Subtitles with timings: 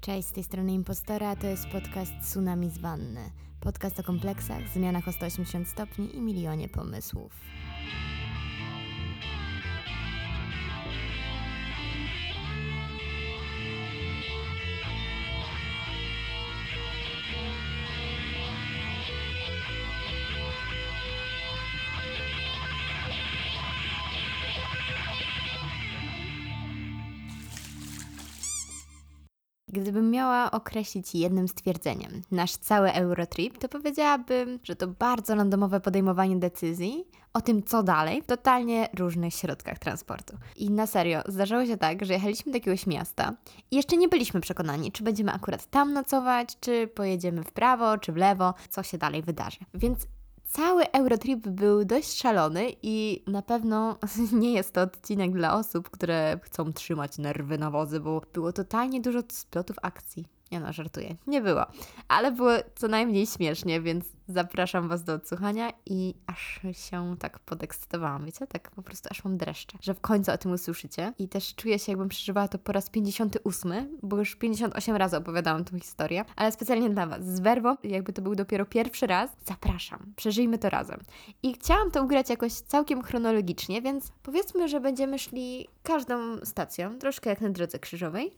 [0.00, 3.30] Cześć, z tej strony Impostora, to jest podcast Tsunami z Wanny.
[3.60, 7.32] Podcast o kompleksach, zmianach o 180 stopni i milionie pomysłów.
[30.50, 37.40] Określić jednym stwierdzeniem nasz cały Eurotrip, to powiedziałabym, że to bardzo randomowe podejmowanie decyzji o
[37.40, 40.36] tym, co dalej, w totalnie różnych środkach transportu.
[40.56, 43.36] I na serio, zdarzało się tak, że jechaliśmy do jakiegoś miasta
[43.70, 48.12] i jeszcze nie byliśmy przekonani, czy będziemy akurat tam nocować, czy pojedziemy w prawo, czy
[48.12, 49.58] w lewo, co się dalej wydarzy.
[49.74, 50.06] Więc
[50.48, 53.98] Cały Eurotrip był dość szalony i na pewno
[54.32, 59.00] nie jest to odcinek dla osób, które chcą trzymać nerwy na wodzy, bo było totalnie
[59.00, 60.24] dużo splotów akcji.
[60.52, 61.16] Nie no, żartuję.
[61.26, 61.66] Nie było.
[62.08, 68.26] Ale było co najmniej śmiesznie, więc zapraszam Was do odsłuchania i aż się tak podekscytowałam,
[68.26, 68.46] wiecie?
[68.46, 71.12] Tak po prostu aż mam dreszcze, że w końcu o tym usłyszycie.
[71.18, 75.64] I też czuję się, jakbym przeżywała to po raz 58, bo już 58 razy opowiadałam
[75.64, 80.12] tę historię, ale specjalnie dla Was, z werwą, jakby to był dopiero pierwszy raz, zapraszam.
[80.16, 81.00] Przeżyjmy to razem.
[81.42, 87.30] I chciałam to ugrać jakoś całkiem chronologicznie, więc powiedzmy, że będziemy szli każdą stacją, troszkę
[87.30, 88.32] jak na drodze krzyżowej.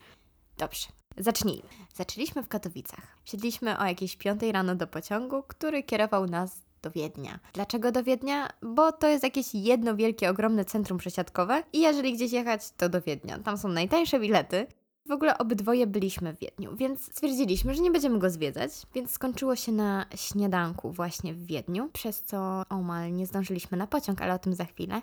[0.58, 0.88] Dobrze,
[1.20, 1.68] zacznijmy.
[1.94, 3.16] Zaczęliśmy w Katowicach.
[3.24, 7.38] Wsiedliśmy o jakieś 5 rano do pociągu, który kierował nas do Wiednia.
[7.52, 8.48] Dlaczego do Wiednia?
[8.62, 13.00] Bo to jest jakieś jedno wielkie, ogromne centrum przesiadkowe i jeżeli gdzieś jechać, to do
[13.00, 13.38] Wiednia.
[13.38, 14.66] Tam są najtańsze bilety.
[15.06, 19.56] W ogóle obydwoje byliśmy w Wiedniu, więc stwierdziliśmy, że nie będziemy go zwiedzać, więc skończyło
[19.56, 24.38] się na śniadanku właśnie w Wiedniu, przez co omal nie zdążyliśmy na pociąg, ale o
[24.38, 25.02] tym za chwilę.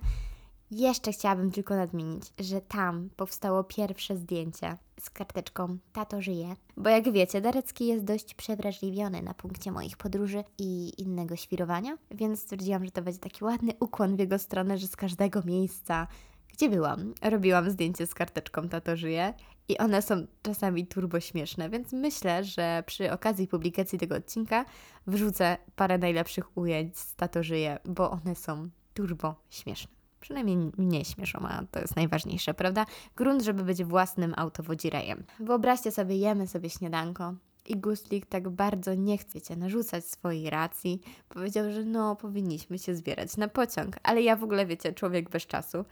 [0.72, 7.12] Jeszcze chciałabym tylko nadmienić, że tam powstało pierwsze zdjęcie z karteczką Tato żyje, bo jak
[7.12, 12.92] wiecie, Darecki jest dość przewrażliwiony na punkcie moich podróży i innego świrowania, więc stwierdziłam, że
[12.92, 16.08] to będzie taki ładny ukłon w jego stronę, że z każdego miejsca,
[16.54, 19.34] gdzie byłam, robiłam zdjęcie z karteczką Tato żyje
[19.68, 24.66] i one są czasami turbo śmieszne, więc myślę, że przy okazji publikacji tego odcinka
[25.08, 29.97] wrzucę parę najlepszych ujęć z Tato żyje, bo one są turbo śmieszne.
[30.20, 32.86] Przynajmniej mnie śmieszą, a to jest najważniejsze, prawda?
[33.16, 35.24] Grunt, żeby być własnym autowodzirejem.
[35.40, 37.34] Wyobraźcie sobie, jemy sobie śniadanko
[37.68, 41.02] i Gustlik tak bardzo nie chcecie narzucać swojej racji.
[41.30, 43.96] Powiedział, że no, powinniśmy się zbierać na pociąg.
[44.04, 45.86] Ale ja w ogóle, wiecie, człowiek bez czasu,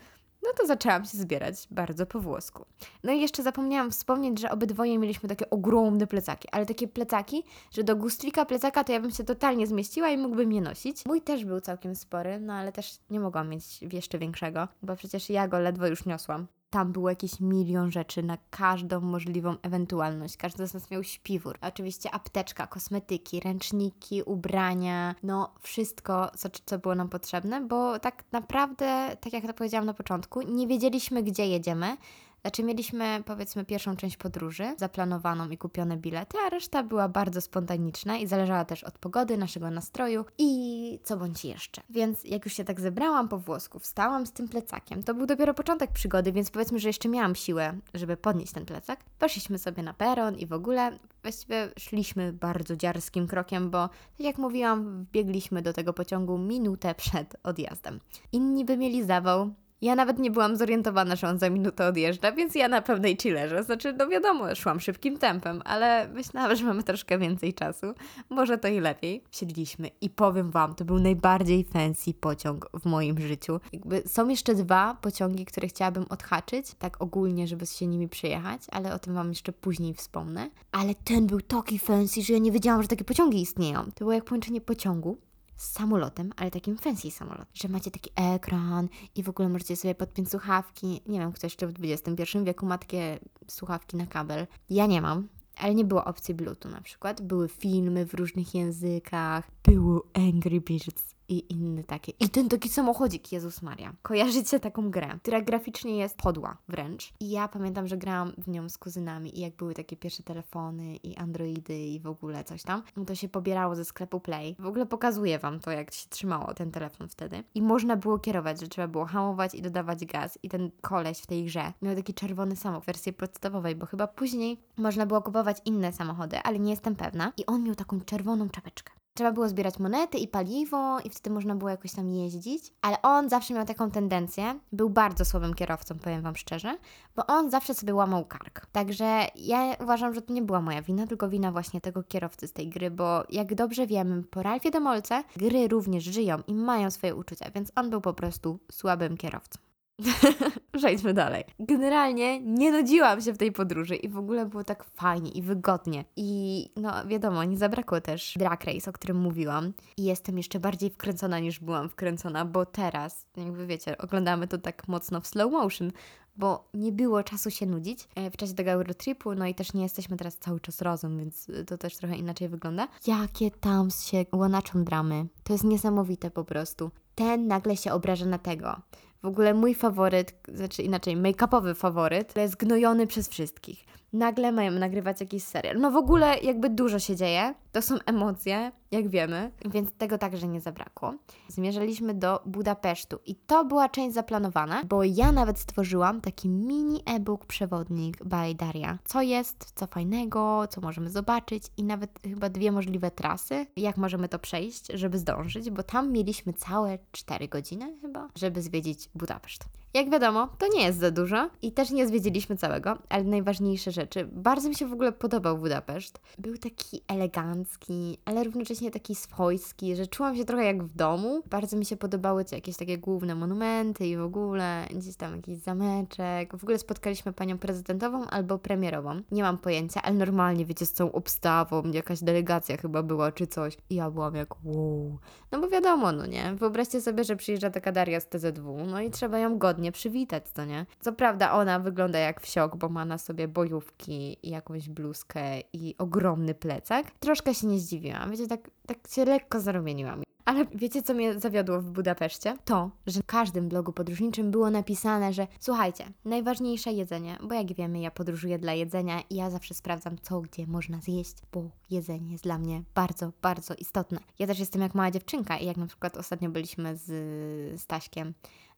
[0.45, 2.65] no to zaczęłam się zbierać bardzo po włosku.
[3.03, 7.83] No i jeszcze zapomniałam wspomnieć, że obydwoje mieliśmy takie ogromne plecaki, ale takie plecaki, że
[7.83, 11.05] do gustlika plecaka to ja bym się totalnie zmieściła i mógłbym je nosić.
[11.05, 15.29] Mój też był całkiem spory, no ale też nie mogłam mieć jeszcze większego, bo przecież
[15.29, 20.37] ja go ledwo już niosłam tam było jakieś milion rzeczy na każdą możliwą ewentualność.
[20.37, 21.57] Każdy z nas miał śpiwór.
[21.61, 29.17] Oczywiście apteczka, kosmetyki, ręczniki, ubrania, no wszystko, co, co było nam potrzebne, bo tak naprawdę,
[29.21, 31.97] tak jak to powiedziałam na początku, nie wiedzieliśmy, gdzie jedziemy.
[32.45, 38.17] Znaczy mieliśmy powiedzmy pierwszą część podróży zaplanowaną i kupione bilety, a reszta była bardzo spontaniczna
[38.17, 41.81] i zależała też od pogody, naszego nastroju i co bądź jeszcze.
[41.89, 45.03] Więc jak już się tak zebrałam po włosku, wstałam z tym plecakiem.
[45.03, 49.03] To był dopiero początek przygody, więc powiedzmy, że jeszcze miałam siłę, żeby podnieść ten plecak.
[49.19, 54.37] Poszliśmy sobie na peron i w ogóle właściwie szliśmy bardzo dziarskim krokiem, bo tak jak
[54.37, 57.99] mówiłam, wbiegliśmy do tego pociągu minutę przed odjazdem.
[58.31, 59.53] Inni by mieli zawał,
[59.85, 63.63] ja nawet nie byłam zorientowana, że on za minutę odjeżdża, więc ja na pewnej chillerze.
[63.63, 67.93] Znaczy, no wiadomo, szłam szybkim tempem, ale myślałam, że mamy troszkę więcej czasu.
[68.29, 69.23] Może to i lepiej.
[69.31, 73.59] Siedliśmy i powiem Wam, to był najbardziej fancy pociąg w moim życiu.
[73.73, 78.93] Jakby są jeszcze dwa pociągi, które chciałabym odhaczyć, tak ogólnie, żeby się nimi przejechać, ale
[78.93, 80.49] o tym Wam jeszcze później wspomnę.
[80.71, 83.85] Ale ten był taki fancy, że ja nie wiedziałam, że takie pociągi istnieją.
[83.85, 85.17] To było jak połączenie pociągu
[85.55, 90.31] samolotem, ale takim fancy samolot, że macie taki ekran i w ogóle możecie sobie podpiąć
[90.31, 91.01] słuchawki.
[91.07, 94.47] Nie wiem, kto jeszcze w XXI wieku ma takie słuchawki na kabel.
[94.69, 95.27] Ja nie mam,
[95.57, 97.21] ale nie było opcji Bluetooth na przykład.
[97.21, 102.11] Były filmy w różnych językach, było Angry Birds i inne takie.
[102.19, 103.93] I ten taki samochodzik, Jezus Maria.
[104.01, 107.13] Kojarzycie taką grę, która graficznie jest podła wręcz.
[107.19, 110.95] I ja pamiętam, że grałam w nią z kuzynami i jak były takie pierwsze telefony
[110.95, 114.55] i androidy i w ogóle coś tam, no to się pobierało ze sklepu Play.
[114.59, 117.43] W ogóle pokazuję Wam to, jak się trzymało ten telefon wtedy.
[117.55, 120.39] I można było kierować, że trzeba było hamować i dodawać gaz.
[120.43, 124.07] I ten koleś w tej grze miał taki czerwony samochód w wersji podstawowej, bo chyba
[124.07, 127.33] później można było kupować inne samochody, ale nie jestem pewna.
[127.37, 129.04] I on miał taką czerwoną czapeczkę.
[129.17, 133.29] Trzeba było zbierać monety i paliwo i wtedy można było jakoś tam jeździć, ale on
[133.29, 136.77] zawsze miał taką tendencję, był bardzo słabym kierowcą, powiem Wam szczerze,
[137.15, 138.65] bo on zawsze sobie łamał kark.
[138.71, 142.53] Także ja uważam, że to nie była moja wina, tylko wina właśnie tego kierowcy z
[142.53, 147.15] tej gry, bo jak dobrze wiemy, po Ralfie Demolce gry również żyją i mają swoje
[147.15, 149.64] uczucia, więc on był po prostu słabym kierowcą.
[150.77, 151.43] Przejdźmy dalej.
[151.59, 156.05] Generalnie nie nudziłam się w tej podróży i w ogóle było tak fajnie i wygodnie.
[156.15, 159.73] I no wiadomo, nie zabrakło też drag race, o którym mówiłam.
[159.97, 164.87] I jestem jeszcze bardziej wkręcona niż byłam wkręcona, bo teraz, jakby wiecie, oglądamy to tak
[164.87, 165.91] mocno w slow motion,
[166.37, 169.83] bo nie było czasu się nudzić e, w czasie tego Eurotripu, no i też nie
[169.83, 172.87] jesteśmy teraz cały czas razem, więc to też trochę inaczej wygląda.
[173.07, 175.25] Jakie tam się łanaczą dramy.
[175.43, 176.91] To jest niesamowite po prostu.
[177.15, 178.81] Ten nagle się obraża na tego.
[179.23, 183.85] W ogóle mój faworyt, znaczy inaczej, make-upowy faworyt, jest gnojony przez wszystkich.
[184.13, 185.79] Nagle mają nagrywać jakiś serial.
[185.79, 187.53] No w ogóle jakby dużo się dzieje.
[187.71, 191.13] To są emocje, jak wiemy, więc tego także nie zabrakło.
[191.47, 197.45] Zmierzaliśmy do Budapesztu i to była część zaplanowana, bo ja nawet stworzyłam taki mini e-book
[197.45, 198.97] przewodnik by Daria.
[199.05, 204.29] Co jest, co fajnego, co możemy zobaczyć i nawet chyba dwie możliwe trasy, jak możemy
[204.29, 209.65] to przejść, żeby zdążyć, bo tam mieliśmy całe 4 godziny chyba, żeby zwiedzić Budapeszt.
[209.95, 214.29] Jak wiadomo, to nie jest za dużo i też nie zwiedziliśmy całego, ale najważniejsze rzeczy.
[214.31, 216.21] Bardzo mi się w ogóle podobał Budapeszt.
[216.37, 221.41] Był taki elegancki, ale równocześnie taki swojski, że czułam się trochę jak w domu.
[221.49, 226.57] Bardzo mi się podobały jakieś takie główne monumenty i w ogóle gdzieś tam jakiś zameczek.
[226.57, 229.21] W ogóle spotkaliśmy panią prezydentową albo premierową.
[229.31, 233.77] Nie mam pojęcia, ale normalnie, wiecie, z całą obstawą, jakaś delegacja chyba była czy coś.
[233.89, 235.19] I ja byłam jak wow.
[235.51, 236.55] No bo wiadomo, no nie?
[236.55, 240.65] Wyobraźcie sobie, że przyjeżdża taka Daria z TZW, no i trzeba ją godnie przywitać, co
[240.65, 240.85] nie?
[240.99, 245.95] Co prawda ona wygląda jak wsiok, bo ma na sobie bojówki i jakąś bluzkę i
[245.97, 247.11] ogromny plecak.
[247.11, 250.25] Troszkę się nie zdziwiłam, wiecie, tak, tak się lekko zarumieniłam.
[250.45, 252.57] Ale wiecie, co mnie zawiodło w Budapeszcie?
[252.65, 257.99] To, że w każdym blogu podróżniczym było napisane, że słuchajcie, najważniejsze jedzenie, bo jak wiemy,
[257.99, 262.43] ja podróżuję dla jedzenia i ja zawsze sprawdzam, co gdzie można zjeść, bo jedzenie jest
[262.43, 264.19] dla mnie bardzo, bardzo istotne.
[264.39, 268.33] Ja też jestem jak mała dziewczynka i jak na przykład ostatnio byliśmy z Staśkiem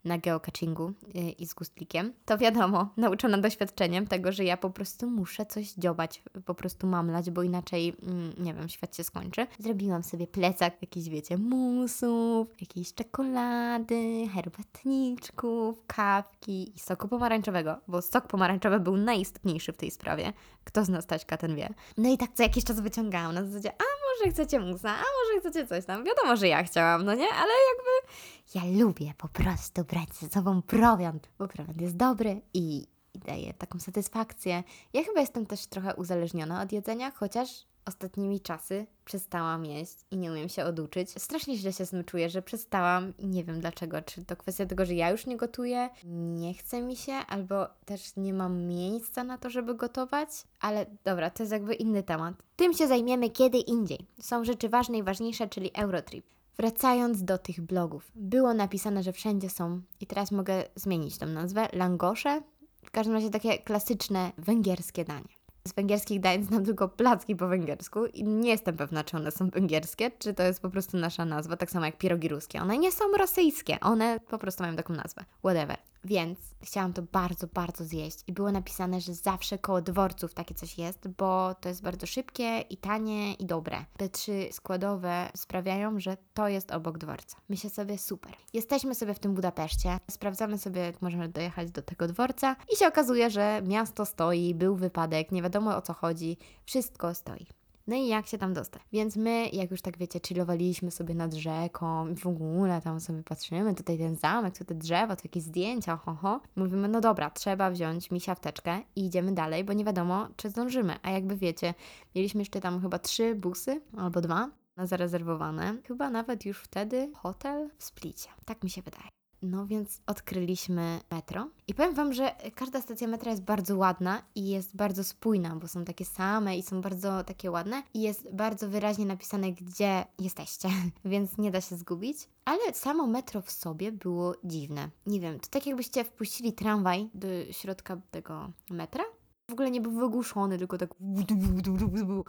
[0.07, 5.09] na geocachingu y, i z Gustlikiem, to wiadomo, nauczona doświadczeniem tego, że ja po prostu
[5.09, 9.47] muszę coś dziobać, po prostu mamlać, bo inaczej, mm, nie wiem, świat się skończy.
[9.59, 18.27] Zrobiłam sobie plecak, jakiś, wiecie, musów, jakiejś czekolady, herbatniczków, kawki i soku pomarańczowego, bo sok
[18.27, 20.33] pomarańczowy był najistotniejszy w tej sprawie.
[20.63, 21.69] Kto zna Staśka, ten wie.
[21.97, 25.39] No i tak co jakiś czas wyciągałam na zasadzie, a może chcecie musa, a może
[25.39, 26.03] chcecie coś tam.
[26.03, 27.29] Wiadomo, że ja chciałam, no nie?
[27.29, 28.13] Ale jakby
[28.55, 33.53] ja lubię po prostu brać ze sobą prowiant, bo prowiant jest dobry i, i daje
[33.53, 34.63] taką satysfakcję.
[34.93, 40.31] Ja chyba jestem też trochę uzależniona od jedzenia, chociaż ostatnimi czasy przestałam jeść i nie
[40.31, 41.09] umiem się oduczyć.
[41.21, 44.01] Strasznie źle się z tym czuję, że przestałam i nie wiem dlaczego.
[44.01, 48.15] Czy to kwestia tego, że ja już nie gotuję, nie chce mi się, albo też
[48.15, 50.29] nie mam miejsca na to, żeby gotować.
[50.59, 52.33] Ale dobra, to jest jakby inny temat.
[52.55, 54.07] Tym się zajmiemy kiedy indziej.
[54.19, 56.36] Są rzeczy ważne i ważniejsze, czyli Eurotrip.
[56.59, 61.67] Wracając do tych blogów, było napisane, że wszędzie są, i teraz mogę zmienić tą nazwę,
[61.73, 62.41] langosze,
[62.85, 65.37] w każdym razie takie klasyczne węgierskie danie.
[65.67, 69.49] Z węgierskich dań znam tylko placki po węgiersku i nie jestem pewna, czy one są
[69.49, 72.61] węgierskie, czy to jest po prostu nasza nazwa, tak samo jak pierogi ruskie.
[72.61, 75.25] One nie są rosyjskie, one po prostu mają taką nazwę.
[75.39, 75.77] Whatever.
[76.07, 78.23] Więc chciałam to bardzo, bardzo zjeść.
[78.27, 82.59] I było napisane, że zawsze koło dworców takie coś jest, bo to jest bardzo szybkie
[82.59, 83.85] i tanie i dobre.
[83.97, 87.37] Te trzy składowe sprawiają, że to jest obok dworca.
[87.49, 88.33] Myślę sobie, super.
[88.53, 92.87] Jesteśmy sobie w tym Budapeszcie, sprawdzamy sobie, jak możemy dojechać do tego dworca i się
[92.87, 97.47] okazuje, że miasto stoi, był wypadek, nie wiadomo o co chodzi, wszystko stoi.
[97.87, 98.81] No i jak się tam dostać?
[98.91, 103.23] Więc my, jak już tak wiecie, chillowaliśmy sobie nad rzeką i w ogóle tam sobie
[103.23, 106.41] patrzymy, tutaj ten zamek, tu te drzewa, tu jakieś zdjęcia, ho, ho.
[106.55, 110.95] Mówimy, no dobra, trzeba wziąć misia wteczkę i idziemy dalej, bo nie wiadomo, czy zdążymy.
[111.03, 111.73] A jakby wiecie,
[112.15, 115.77] mieliśmy jeszcze tam chyba trzy busy albo dwa na zarezerwowane.
[115.87, 118.29] Chyba nawet już wtedy hotel w Splicie.
[118.45, 119.16] Tak mi się wydaje.
[119.41, 124.47] No więc odkryliśmy metro i powiem Wam, że każda stacja metra jest bardzo ładna i
[124.47, 128.69] jest bardzo spójna, bo są takie same i są bardzo takie ładne i jest bardzo
[128.69, 130.69] wyraźnie napisane, gdzie jesteście,
[131.05, 132.17] więc nie da się zgubić.
[132.45, 134.89] Ale samo metro w sobie było dziwne.
[135.05, 139.03] Nie wiem, to tak jakbyście wpuścili tramwaj do środka tego metra
[139.49, 140.89] w ogóle nie był wygłuszony, tylko tak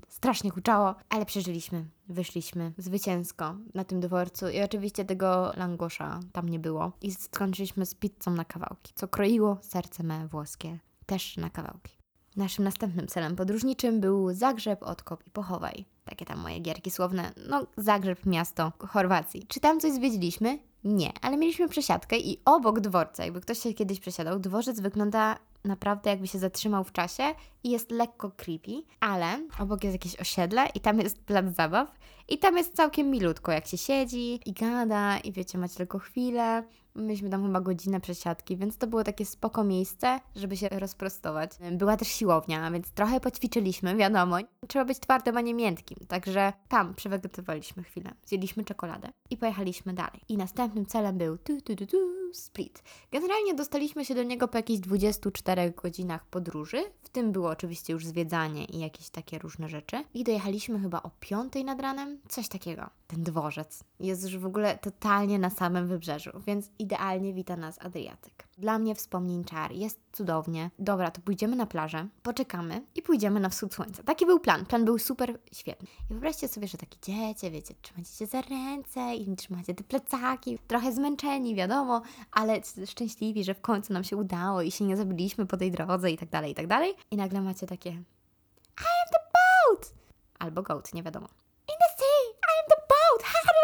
[0.09, 6.59] strasznie huczało, ale przeżyliśmy, wyszliśmy zwycięsko na tym dworcu i oczywiście tego langosza tam nie
[6.59, 11.99] było i skończyliśmy z pizzą na kawałki, co kroiło serce me włoskie też na kawałki.
[12.37, 15.85] Naszym następnym celem podróżniczym był Zagrzeb, Odkop i Pochowaj.
[16.05, 17.33] takie tam moje gierki słowne.
[17.49, 19.47] No, Zagrzeb, miasto Chorwacji.
[19.49, 20.59] Czy tam coś zwiedziliśmy?
[20.89, 26.11] Nie, ale mieliśmy przesiadkę i obok dworca, jakby ktoś się kiedyś przesiadał, dworzec wygląda naprawdę
[26.11, 27.23] jakby się zatrzymał w czasie
[27.65, 29.27] i jest lekko creepy, ale
[29.61, 33.67] obok jest jakieś osiedle i tam jest plac zabaw i tam jest całkiem milutko, jak
[33.67, 36.65] się siedzi i gada i wiecie, macie tylko chwilę.
[36.97, 41.51] Mieliśmy tam chyba godzinę przesiadki, więc to było takie spoko miejsce, żeby się rozprostować.
[41.73, 44.37] Była też siłownia, więc trochę poćwiczyliśmy, wiadomo.
[44.69, 45.99] Trzeba być twardym, a nie miętkim.
[46.09, 48.11] Także tam przewegetowaliśmy chwilę.
[48.27, 50.21] Zjedliśmy czekoladę i pojechaliśmy dalej.
[50.29, 50.37] I
[50.79, 51.99] następnym celem był tu, tu, tu, tu,
[52.33, 52.83] Split.
[53.13, 56.85] Generalnie dostaliśmy się do niego po jakichś 24 godzinach podróży.
[57.03, 60.05] W tym było oczywiście już zwiedzanie i jakieś takie różne rzeczy.
[60.15, 62.91] I dojechaliśmy chyba o 5 nad ranem, coś takiego.
[63.07, 68.48] Ten dworzec jest już w ogóle totalnie na samym wybrzeżu, więc idealnie wita nas Adriatyk.
[68.59, 70.71] Dla mnie wspomnień czar, jest cudownie.
[70.79, 74.03] Dobra, to pójdziemy na plażę, poczekamy i pójdziemy na wschód słońca.
[74.03, 74.67] Taki był plan.
[74.67, 75.89] Plan był super świetny.
[76.11, 80.59] I wyobraźcie sobie, że takie dziecię, wiecie, trzymacie się za ręce i trzymacie te plecaki,
[80.67, 85.47] trochę zmęczeni, wiadomo, ale szczęśliwi, że w końcu nam się udało i się nie zabiliśmy
[85.47, 86.95] po tej drodze i tak dalej, i tak dalej.
[87.11, 89.93] I nagle macie takie I am the boat!
[90.39, 91.29] Albo goat, nie wiadomo.
[91.69, 92.31] In the sea!
[92.31, 93.31] I am the boat!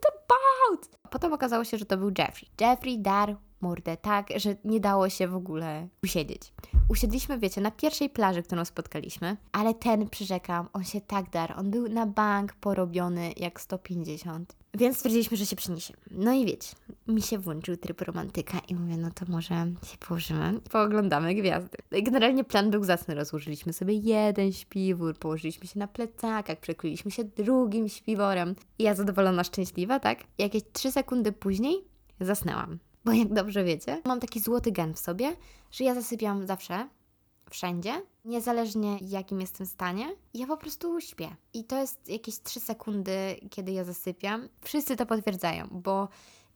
[0.00, 1.10] I am the boat!
[1.10, 2.48] Potem okazało się, że to był Jeffrey.
[2.60, 6.52] Jeffrey darł mordę tak, że nie dało się w ogóle usiedzieć.
[6.88, 11.70] Usiedliśmy, wiecie, na pierwszej plaży, którą spotkaliśmy, ale ten, przyrzekam, on się tak dar, on
[11.70, 14.59] był na bank porobiony jak 150.
[14.74, 16.00] Więc stwierdziliśmy, że się przeniesiemy.
[16.10, 16.68] No i wiecie,
[17.08, 21.78] mi się włączył tryb romantyka i mówię, no to może się położymy pooglądamy gwiazdy.
[21.90, 23.14] No generalnie plan był zacny.
[23.14, 28.54] Rozłożyliśmy sobie jeden śpiwór, położyliśmy się na plecakach, przekryliśmy się drugim śpiworem.
[28.78, 30.18] I ja zadowolona, szczęśliwa, tak?
[30.38, 31.84] Jakieś trzy sekundy później
[32.20, 32.78] zasnęłam.
[33.04, 35.36] Bo jak dobrze wiecie, mam taki złoty gen w sobie,
[35.70, 36.88] że ja zasypiam zawsze,
[37.50, 41.36] wszędzie, niezależnie jakim jestem stanie, ja po prostu śpię.
[41.54, 44.48] I to jest jakieś 3 sekundy, kiedy ja zasypiam.
[44.60, 46.08] Wszyscy to potwierdzają, bo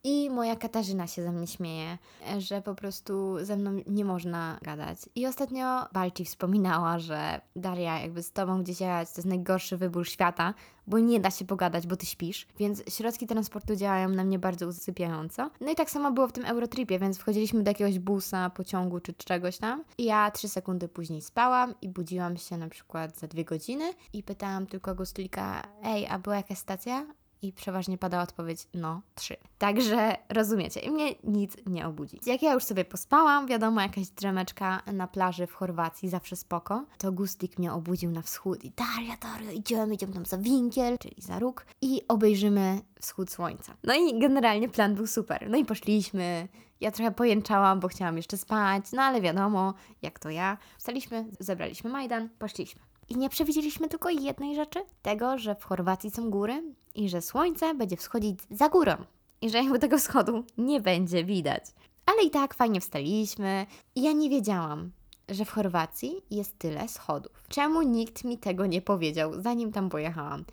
[0.04, 1.98] i moja Katarzyna się ze mnie śmieje,
[2.38, 4.98] że po prostu ze mną nie można gadać.
[5.14, 10.08] I ostatnio Balci wspominała, że Daria, jakby z tobą gdzieś jechać, to jest najgorszy wybór
[10.08, 10.54] świata,
[10.86, 12.46] bo nie da się pogadać, bo ty śpisz.
[12.58, 15.50] Więc środki transportu działają na mnie bardzo usypiająco.
[15.60, 19.12] No i tak samo było w tym Eurotripie, więc wchodziliśmy do jakiegoś busa, pociągu czy
[19.12, 19.84] czegoś tam.
[19.98, 24.22] I ja trzy sekundy później spałam i budziłam się na przykład za dwie godziny i
[24.22, 27.06] pytałam tylko Gustlika, ej, a była jakaś stacja?
[27.42, 29.36] I przeważnie pada odpowiedź no, trzy.
[29.58, 32.20] Także rozumiecie, i mnie nic nie obudzi.
[32.26, 37.12] Jak ja już sobie pospałam, wiadomo, jakaś drzemeczka na plaży w Chorwacji, zawsze spoko, to
[37.12, 41.38] Gustik mnie obudził na wschód i Daria, Daria, idziemy, idziemy tam za winkiel, czyli za
[41.38, 43.76] róg i obejrzymy wschód słońca.
[43.84, 45.50] No i generalnie plan był super.
[45.50, 46.48] No i poszliśmy,
[46.80, 50.58] ja trochę pojęczałam, bo chciałam jeszcze spać, no ale wiadomo, jak to ja.
[50.78, 52.82] Wstaliśmy, zebraliśmy Majdan, poszliśmy.
[53.08, 56.62] I nie przewidzieliśmy tylko jednej rzeczy: tego, że w Chorwacji są góry
[56.94, 58.96] i że słońce będzie wschodzić za górą
[59.40, 61.64] i że jakby tego wschodu nie będzie widać.
[62.06, 64.90] Ale i tak fajnie wstaliśmy i ja nie wiedziałam,
[65.28, 67.44] że w Chorwacji jest tyle schodów.
[67.48, 70.44] Czemu nikt mi tego nie powiedział, zanim tam pojechałam?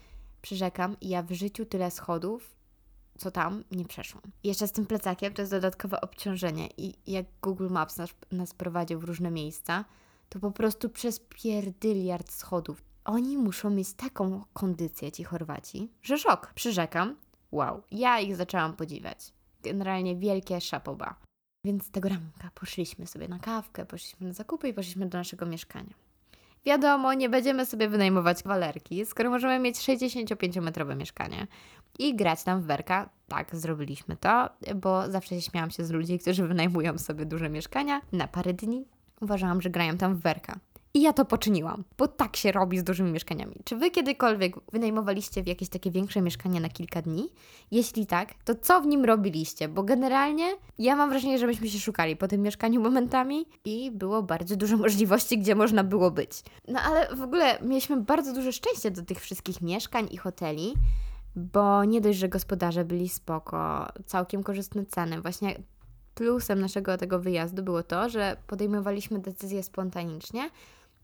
[0.41, 2.55] Przyrzekam, ja w życiu tyle schodów,
[3.17, 4.24] co tam, nie przeszłam.
[4.43, 9.00] Jeszcze z tym plecakiem to jest dodatkowe obciążenie i jak Google Maps nas, nas prowadził
[9.00, 9.86] w różne miejsca,
[10.32, 12.84] to po prostu przez pierdyliard schodów.
[13.06, 17.16] Oni muszą mieć taką kondycję, ci Chorwaci, że szok, przyrzekam.
[17.52, 19.34] Wow, ja ich zaczęłam podziwiać.
[19.64, 21.16] Generalnie wielkie szapoba.
[21.66, 25.94] Więc tego ranka poszliśmy sobie na kawkę, poszliśmy na zakupy i poszliśmy do naszego mieszkania.
[26.66, 31.48] Wiadomo, nie będziemy sobie wynajmować walerki, skoro możemy mieć 65-metrowe mieszkanie
[32.00, 33.10] i grać tam w werka.
[33.28, 38.02] Tak, zrobiliśmy to, bo zawsze się śmiałam się z ludzi, którzy wynajmują sobie duże mieszkania
[38.12, 38.86] na parę dni
[39.22, 40.60] Uważałam, że grają tam w werka.
[40.94, 43.56] I ja to poczyniłam, bo tak się robi z dużymi mieszkaniami.
[43.63, 47.30] Czy wy kiedykolwiek wynajmowaliście jakieś takie większe mieszkanie na kilka dni?
[47.72, 49.68] Jeśli tak, to co w nim robiliście?
[49.68, 50.46] Bo generalnie
[50.80, 54.78] ja mam wrażenie, że myśmy się szukali po tym mieszkaniu momentami i było bardzo dużo
[54.78, 56.44] możliwości, gdzie można było być.
[56.68, 60.74] No ale w ogóle mieliśmy bardzo duże szczęście do tych wszystkich mieszkań i hoteli,
[61.36, 65.22] bo nie dość, że gospodarze byli spoko, całkiem korzystne ceny.
[65.22, 65.56] Właśnie
[66.15, 70.50] plusem naszego tego wyjazdu było to, że podejmowaliśmy decyzje spontanicznie.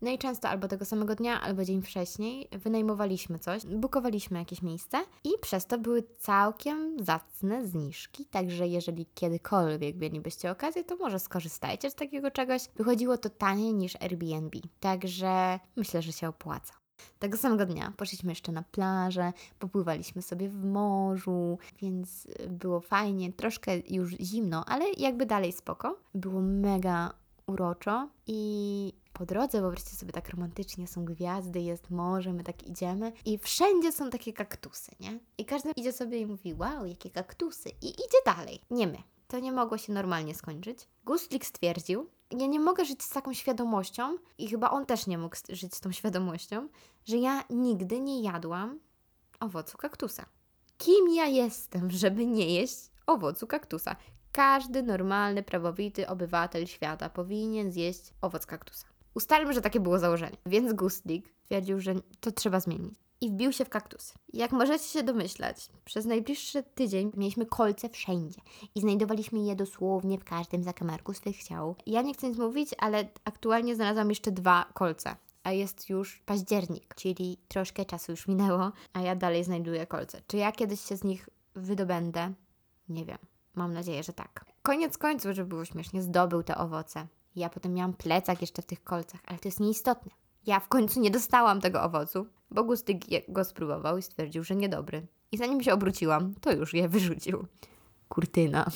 [0.02, 4.98] No i często albo tego samego dnia, albo dzień wcześniej wynajmowaliśmy coś, bukowaliśmy jakieś miejsce
[5.24, 8.26] i przez to były całkiem zacne zniżki.
[8.26, 12.62] Także jeżeli kiedykolwiek mielibyście okazję, to może skorzystajcie z takiego czegoś.
[12.76, 14.58] Wychodziło to taniej niż Airbnb.
[14.80, 16.87] Także myślę, że się opłaca.
[17.18, 23.72] Tego samego dnia poszliśmy jeszcze na plażę, popływaliśmy sobie w morzu, więc było fajnie, troszkę
[23.88, 25.98] już zimno, ale jakby dalej spoko.
[26.14, 27.12] Było mega
[27.46, 33.12] uroczo i po drodze, wyobraźcie sobie tak romantycznie, są gwiazdy, jest morze, my tak idziemy
[33.24, 35.18] i wszędzie są takie kaktusy, nie?
[35.38, 38.60] I każdy idzie sobie i mówi, wow, jakie kaktusy i idzie dalej.
[38.70, 38.98] Nie my.
[39.28, 40.88] To nie mogło się normalnie skończyć.
[41.04, 45.36] Gustlik stwierdził, ja nie mogę żyć z taką świadomością i chyba on też nie mógł
[45.48, 46.68] żyć z tą świadomością,
[47.04, 48.80] że ja nigdy nie jadłam
[49.40, 50.26] owocu kaktusa.
[50.78, 53.96] Kim ja jestem, żeby nie jeść owocu kaktusa?
[54.32, 58.86] Każdy normalny, prawowity obywatel świata powinien zjeść owoc kaktusa.
[59.14, 60.36] Ustalmy, że takie było założenie.
[60.46, 62.94] Więc Gustlik twierdził, że to trzeba zmienić.
[63.20, 64.14] I wbił się w kaktusy.
[64.32, 68.40] Jak możecie się domyślać, przez najbliższy tydzień mieliśmy kolce wszędzie
[68.74, 71.76] i znajdowaliśmy je dosłownie w każdym zakamarku swych ciał.
[71.86, 75.16] Ja nie chcę nic mówić, ale aktualnie znalazłam jeszcze dwa kolce
[75.48, 80.20] a jest już październik, czyli troszkę czasu już minęło, a ja dalej znajduję kolce.
[80.26, 82.32] Czy ja kiedyś się z nich wydobędę?
[82.88, 83.18] Nie wiem.
[83.54, 84.44] Mam nadzieję, że tak.
[84.62, 87.06] Koniec końców, żeby było śmiesznie, zdobył te owoce.
[87.36, 90.12] Ja potem miałam plecak jeszcze w tych kolcach, ale to jest nieistotne.
[90.48, 95.06] Ja w końcu nie dostałam tego owocu, bo Gustyk go spróbował i stwierdził, że niedobry.
[95.32, 97.46] I zanim się obróciłam, to już je wyrzucił.
[98.08, 98.70] Kurtyna.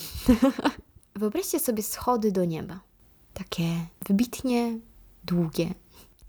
[1.17, 2.81] Wyobraźcie sobie schody do nieba.
[3.35, 3.65] Takie
[4.07, 4.79] wybitnie
[5.25, 5.75] długie,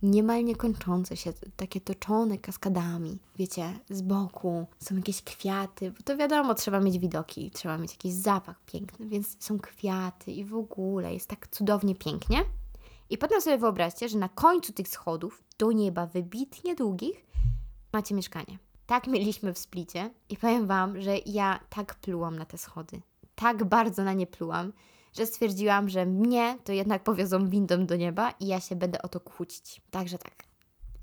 [0.03, 3.19] niemal niekończące się, takie toczone kaskadami.
[3.35, 8.13] Wiecie, z boku są jakieś kwiaty, bo to wiadomo, trzeba mieć widoki, trzeba mieć jakiś
[8.13, 12.45] zapach piękny, więc są kwiaty i w ogóle jest tak cudownie pięknie.
[13.09, 17.25] I potem sobie wyobraźcie, że na końcu tych schodów do nieba wybitnie długich
[17.93, 18.59] macie mieszkanie.
[18.85, 23.01] Tak mieliśmy w Splicie i powiem Wam, że ja tak plułam na te schody.
[23.35, 24.73] Tak bardzo na nie plułam,
[25.13, 29.07] że stwierdziłam, że mnie to jednak powiozą windą do nieba i ja się będę o
[29.07, 29.81] to kłócić.
[29.91, 30.52] Także tak.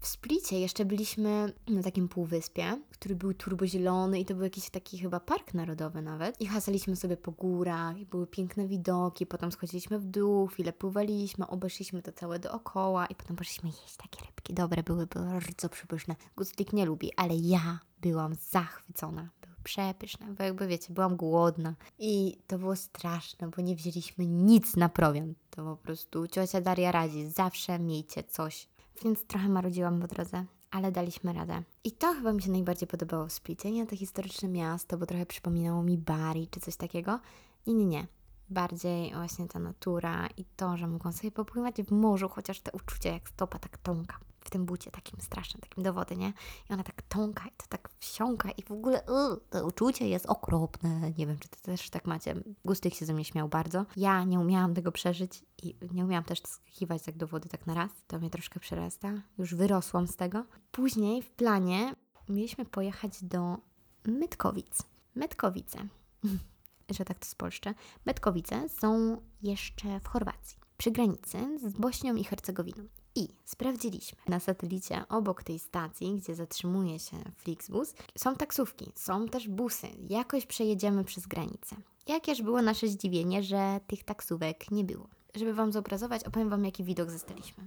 [0.00, 4.98] W Splicie jeszcze byliśmy na takim półwyspie, który był turbozielony i to był jakiś taki
[4.98, 6.40] chyba park narodowy nawet.
[6.40, 11.46] I hasaliśmy sobie po górach i były piękne widoki, potem schodziliśmy w dół, chwilę pływaliśmy,
[11.46, 14.54] obeszliśmy to całe dookoła i potem poszliśmy jeść takie rybki.
[14.54, 16.16] Dobre były, były bardzo przepyszne.
[16.36, 19.30] Gustlik nie lubi, ale ja byłam zachwycona
[19.64, 24.88] przepyszne, bo jakby wiecie, byłam głodna i to było straszne, bo nie wzięliśmy nic na
[24.88, 25.38] prowiant.
[25.50, 28.68] To po prostu ciocia Daria radzi, zawsze miejcie coś.
[29.04, 31.62] Więc trochę marudziłam po drodze, ale daliśmy radę.
[31.84, 33.70] I to chyba mi się najbardziej podobało w Splicie.
[33.70, 37.20] Nie to historyczne miasto, bo trochę przypominało mi Bari czy coś takiego.
[37.66, 38.06] Nie, nie, nie.
[38.50, 43.12] Bardziej właśnie ta natura i to, że mogłam sobie popływać w morzu, chociaż te uczucia
[43.12, 46.32] jak stopa tak tąka w tym bucie takim strasznym, takim do wody, nie?
[46.70, 50.26] I ona tak tąka i to tak wsiąka i w ogóle yy, to uczucie jest
[50.26, 51.12] okropne.
[51.18, 52.34] Nie wiem, czy ty też tak macie.
[52.64, 53.86] Gustyk się ze mnie śmiał bardzo.
[53.96, 57.74] Ja nie umiałam tego przeżyć i nie umiałam też skakiwać tak do wody tak na
[57.74, 57.90] raz.
[58.06, 59.12] To mnie troszkę przerasta.
[59.38, 60.44] Już wyrosłam z tego.
[60.70, 61.94] Później w planie
[62.28, 63.56] mieliśmy pojechać do
[64.04, 64.82] Metkowic.
[65.14, 65.78] Metkowice,
[66.96, 67.74] że tak to spolszczę.
[68.06, 72.88] Metkowice są jeszcze w Chorwacji, przy granicy z Bośnią i Hercegowiną.
[73.14, 79.48] I sprawdziliśmy na satelicie obok tej stacji, gdzie zatrzymuje się Flixbus, są taksówki, są też
[79.48, 79.88] busy.
[80.08, 81.76] Jakoś przejedziemy przez granicę.
[82.06, 85.08] Jakież było nasze zdziwienie, że tych taksówek nie było.
[85.34, 87.66] Żeby Wam zobrazować, opowiem Wam, jaki widok zastaliśmy.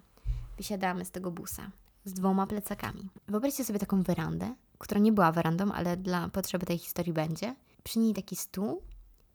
[0.57, 1.71] Wysiadamy z tego busa
[2.05, 3.09] z dwoma plecakami.
[3.27, 7.55] Wyobraźcie sobie taką werandę, która nie była werandą, ale dla potrzeby tej historii będzie.
[7.83, 8.81] Przy niej taki stół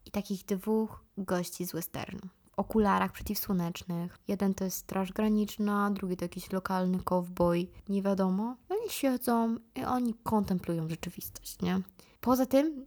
[0.06, 2.20] i takich dwóch gości z westernu
[2.58, 4.18] okularach przeciwsłonecznych.
[4.28, 8.56] Jeden to jest straż graniczna, drugi to jakiś lokalny cowboy, nie wiadomo.
[8.68, 11.80] Oni siedzą i oni kontemplują rzeczywistość, nie?
[12.20, 12.84] Poza tym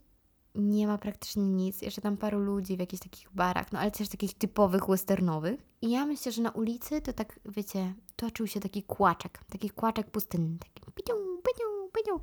[0.55, 4.09] nie ma praktycznie nic, jeszcze tam paru ludzi w jakichś takich barach, no ale też
[4.09, 5.61] takich typowych westernowych.
[5.81, 10.11] I ja myślę, że na ulicy to tak, wiecie, toczył się taki kłaczek, taki kłaczek
[10.11, 12.19] pustynny, taki pidiu, pidiu, pidiu.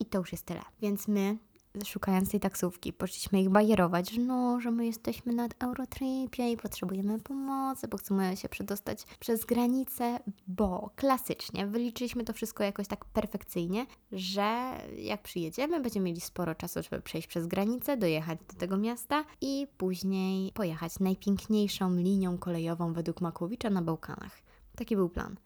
[0.00, 0.62] I to już jest tyle.
[0.80, 1.38] Więc my
[1.84, 7.18] szukając tej taksówki, poszliśmy ich bajerować, że no, że my jesteśmy na Eurotripie i potrzebujemy
[7.20, 13.86] pomocy, bo chcemy się przedostać przez granicę, bo klasycznie wyliczyliśmy to wszystko jakoś tak perfekcyjnie,
[14.12, 19.24] że jak przyjedziemy, będziemy mieli sporo czasu, żeby przejść przez granicę, dojechać do tego miasta
[19.40, 24.42] i później pojechać najpiękniejszą linią kolejową według Makłowicza na Bałkanach.
[24.76, 25.36] Taki był plan.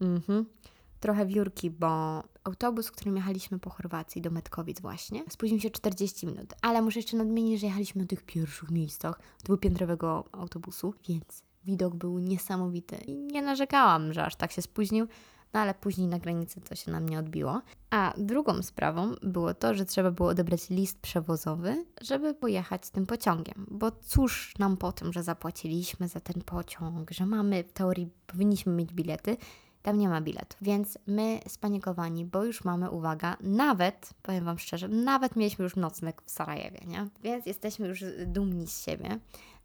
[0.00, 0.46] Mhm
[1.00, 6.54] trochę wiórki, bo autobus, którym jechaliśmy po Chorwacji do Metkowic właśnie, spóźnił się 40 minut,
[6.62, 12.18] ale muszę jeszcze nadmienić, że jechaliśmy na tych pierwszych miejscach dwupiętrowego autobusu, więc widok był
[12.18, 15.06] niesamowity i nie narzekałam, że aż tak się spóźnił,
[15.52, 17.62] no ale później na granicy to się na mnie odbiło.
[17.90, 23.66] A drugą sprawą było to, że trzeba było odebrać list przewozowy, żeby pojechać tym pociągiem.
[23.70, 28.72] Bo cóż nam po tym, że zapłaciliśmy za ten pociąg, że mamy w teorii powinniśmy
[28.72, 29.36] mieć bilety,
[29.82, 30.56] tam nie ma biletu.
[30.62, 36.22] Więc my spanikowani, bo już mamy, uwaga, nawet, powiem Wam szczerze, nawet mieliśmy już nocleg
[36.22, 37.08] w Sarajewie, nie?
[37.22, 39.18] Więc jesteśmy już dumni z siebie.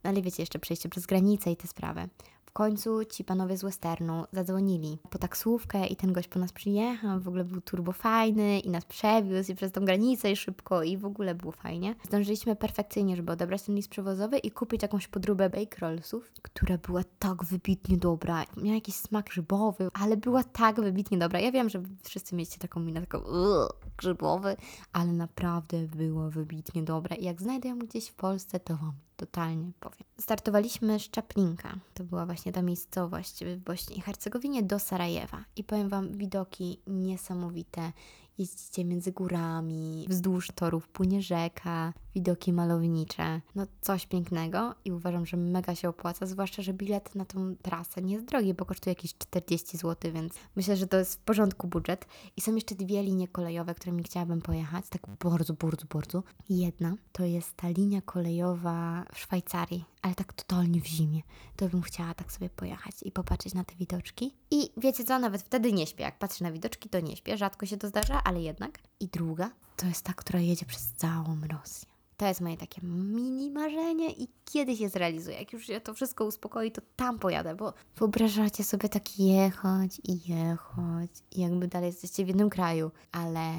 [0.04, 2.08] No ale wiecie, jeszcze przejście przez granicę i te sprawy.
[2.56, 7.28] Końcu ci panowie z westernu zadzwonili po taksówkę i ten gość po nas przyjechał, w
[7.28, 11.04] ogóle był turbo fajny i nas przewiózł i przez tą granicę i szybko i w
[11.04, 11.94] ogóle było fajnie.
[12.04, 17.00] Zdążyliśmy perfekcyjnie, żeby odebrać ten list przewozowy i kupić jakąś podróbę bake rollsów, która była
[17.18, 18.44] tak wybitnie dobra.
[18.56, 21.40] Miała jakiś smak grzybowy, ale była tak wybitnie dobra.
[21.40, 24.56] Ja wiem, że wszyscy mieliście taką minę, taką "Ugh, grzybowy,
[24.92, 29.72] ale naprawdę była wybitnie dobra i jak znajdę ją gdzieś w Polsce, to Wam totalnie
[29.80, 30.04] powiem.
[30.20, 35.44] Startowaliśmy z Czaplinka, to była właśnie ta miejscowość w Bośni i Hercegowinie, do Sarajewa.
[35.56, 37.92] I powiem Wam, widoki niesamowite.
[38.38, 43.40] Jeździcie między górami, wzdłuż torów płynie rzeka, widoki malownicze.
[43.54, 48.02] No coś pięknego i uważam, że mega się opłaca, zwłaszcza, że bilet na tą trasę
[48.02, 51.68] nie jest drogi, bo kosztuje jakieś 40 zł, więc myślę, że to jest w porządku
[51.68, 52.06] budżet.
[52.36, 56.22] I są jeszcze dwie linie kolejowe, którymi chciałabym pojechać, tak bardzo, bardzo, bardzo.
[56.48, 61.20] Jedna to jest ta linia kolejowa w Szwajcarii, ale tak totalnie w zimie.
[61.56, 64.34] To bym chciała tak sobie pojechać i popatrzeć na te widoczki.
[64.50, 66.02] I wiecie co, nawet wtedy nie śpię.
[66.02, 67.36] Jak patrzę na widoczki, to nie śpię.
[67.36, 68.78] Rzadko się to zdarza, ale jednak.
[69.00, 71.88] I druga to jest ta, która jedzie przez całą Rosję.
[72.16, 75.38] To jest moje takie mini marzenie i kiedyś je zrealizuję.
[75.38, 80.32] Jak już się to wszystko uspokoi, to tam pojadę, bo wyobrażacie sobie tak jechać i
[80.32, 83.52] jechać i jakby dalej jesteście w jednym kraju, ale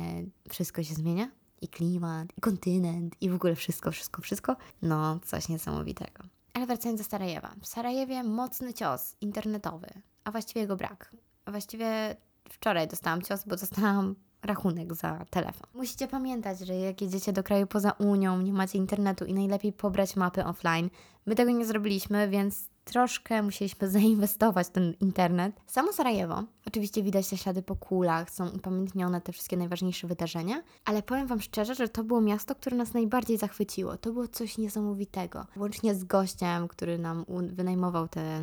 [0.50, 4.56] wszystko się zmienia i klimat, i kontynent, i w ogóle wszystko, wszystko, wszystko.
[4.82, 6.24] No, coś niesamowitego.
[6.54, 7.56] Ale wracając do Sarajewa.
[7.62, 9.88] W Sarajewie mocny cios internetowy,
[10.24, 11.12] a właściwie jego brak.
[11.46, 12.15] A właściwie
[12.50, 15.67] wczoraj dostałam cios, bo dostałam rachunek za telefon.
[15.73, 20.15] Musicie pamiętać, że jak jedziecie do kraju poza Unią, nie macie internetu i najlepiej pobrać
[20.15, 20.89] mapy offline.
[21.26, 25.56] My tego nie zrobiliśmy, więc troszkę musieliśmy zainwestować w ten internet.
[25.67, 31.04] Samo Sarajewo, oczywiście widać te ślady po kulach, są upamiętnione te wszystkie najważniejsze wydarzenia, ale
[31.04, 33.97] powiem Wam szczerze, że to było miasto, które nas najbardziej zachwyciło.
[33.97, 35.45] To było coś niesamowitego.
[35.58, 38.41] Łącznie z gościem, który nam wynajmował te,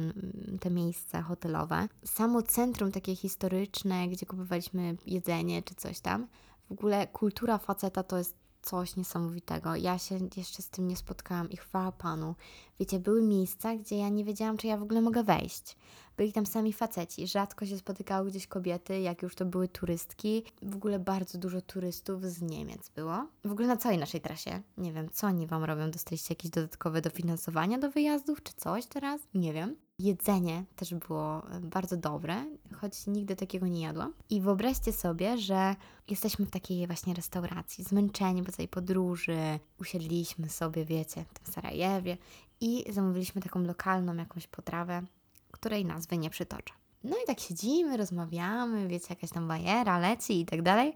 [0.60, 1.88] te miejsca hotelowe.
[2.04, 6.26] Samo centrum takie historyczne, gdzie kupowaliśmy jedzenie czy coś tam.
[6.68, 9.76] W ogóle kultura faceta to jest coś niesamowitego.
[9.76, 12.34] Ja się jeszcze z tym nie spotkałam i chwała Panu.
[12.80, 15.76] Wiecie, były miejsca, gdzie ja nie wiedziałam, czy ja w ogóle mogę wejść.
[16.16, 20.42] Byli tam sami faceci, rzadko się spotykały gdzieś kobiety, jak już to były turystki.
[20.62, 23.26] W ogóle bardzo dużo turystów z Niemiec było.
[23.44, 24.62] W ogóle na całej naszej trasie.
[24.78, 25.90] Nie wiem, co oni Wam robią?
[25.90, 29.20] Dostaliście jakieś dodatkowe dofinansowania do wyjazdów, czy coś teraz?
[29.34, 29.83] Nie wiem.
[29.98, 32.44] Jedzenie też było e, bardzo dobre,
[32.80, 34.12] choć nigdy takiego nie jadłam.
[34.30, 35.76] I wyobraźcie sobie, że
[36.08, 39.38] jesteśmy w takiej właśnie restauracji, zmęczeni po całej podróży,
[39.80, 42.16] usiedliśmy sobie, wiecie, w tym Sarajewie
[42.60, 45.02] i zamówiliśmy taką lokalną jakąś potrawę,
[45.50, 46.74] której nazwy nie przytoczę.
[47.04, 50.94] No i tak siedzimy, rozmawiamy, wiecie, jakaś tam bajera leci i tak dalej.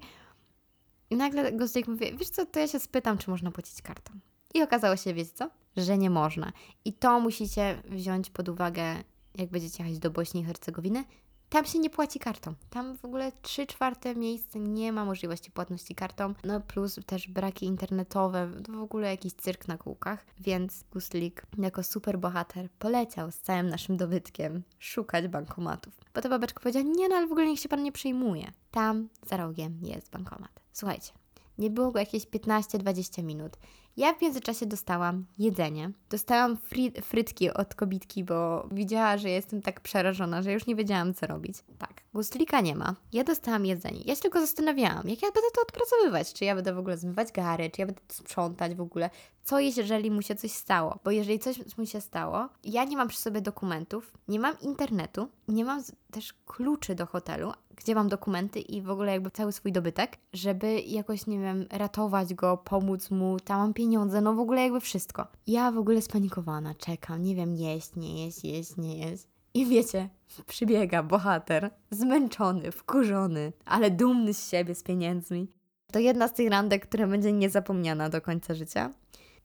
[1.11, 4.13] I nagle gościek mówi, wiesz co, to ja się spytam, czy można płacić kartą.
[4.55, 5.51] I okazało się, wiecie co?
[5.79, 6.53] Że nie można.
[6.85, 8.97] I to musicie wziąć pod uwagę,
[9.35, 11.05] jak będziecie jechać do Bośni i Hercegowiny.
[11.49, 12.55] Tam się nie płaci kartą.
[12.71, 16.35] Tam w ogóle 3 czwarte miejsc nie ma możliwości płatności kartą.
[16.45, 20.27] No plus też braki internetowe, to w ogóle jakiś cyrk na kółkach.
[20.41, 26.01] Więc Guslik jako super bohater poleciał z całym naszym dobytkiem szukać bankomatów.
[26.15, 28.53] Bo ta babeczka powiedziała, nie no, ale w ogóle niech się pan nie przejmuje.
[28.71, 30.61] Tam za rogiem jest bankomat.
[30.73, 31.13] Słuchajcie,
[31.59, 33.57] nie było go jakieś 15-20 minut.
[33.99, 35.91] Ja w międzyczasie dostałam jedzenie.
[36.11, 41.15] Dostałam fry frytki od kobitki, bo widziała, że jestem tak przerażona, że już nie wiedziałam,
[41.15, 41.57] co robić.
[41.79, 42.95] Tak, gustlika nie ma.
[43.13, 44.01] Ja dostałam jedzenie.
[44.05, 46.33] Ja się tylko zastanawiałam, jak ja będę to odpracowywać.
[46.33, 49.11] Czy ja będę w ogóle zmywać gary, czy ja będę to sprzątać w ogóle.
[49.45, 50.99] Co jeżeli mu się coś stało?
[51.05, 55.29] Bo jeżeli coś mu się stało, ja nie mam przy sobie dokumentów, nie mam internetu,
[55.49, 59.73] nie mam też kluczy do hotelu, gdzie mam dokumenty i w ogóle jakby cały swój
[59.73, 63.88] dobytek, żeby jakoś, nie wiem, ratować go, pomóc mu, tam mam pieniądze,
[64.23, 65.27] no w ogóle jakby wszystko.
[65.47, 69.27] Ja w ogóle spanikowana, czekam, nie wiem, jeść, nie jeść, jeść, nie jeść.
[69.55, 70.09] I wiecie,
[70.47, 75.49] przybiega bohater, zmęczony, wkurzony, ale dumny z siebie, z pieniędzmi.
[75.93, 78.91] To jedna z tych randek, która będzie niezapomniana do końca życia.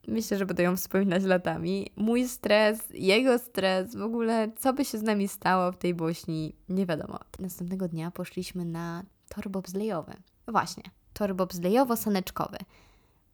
[0.07, 1.91] Myślę, że będę ją wspominać latami.
[1.95, 6.55] Mój stres, jego stres, w ogóle co by się z nami stało w tej Bośni,
[6.69, 7.19] nie wiadomo.
[7.39, 10.13] Następnego dnia poszliśmy na tor bobslejowy.
[10.47, 12.57] Właśnie, tor bobslejowo-saneczkowy.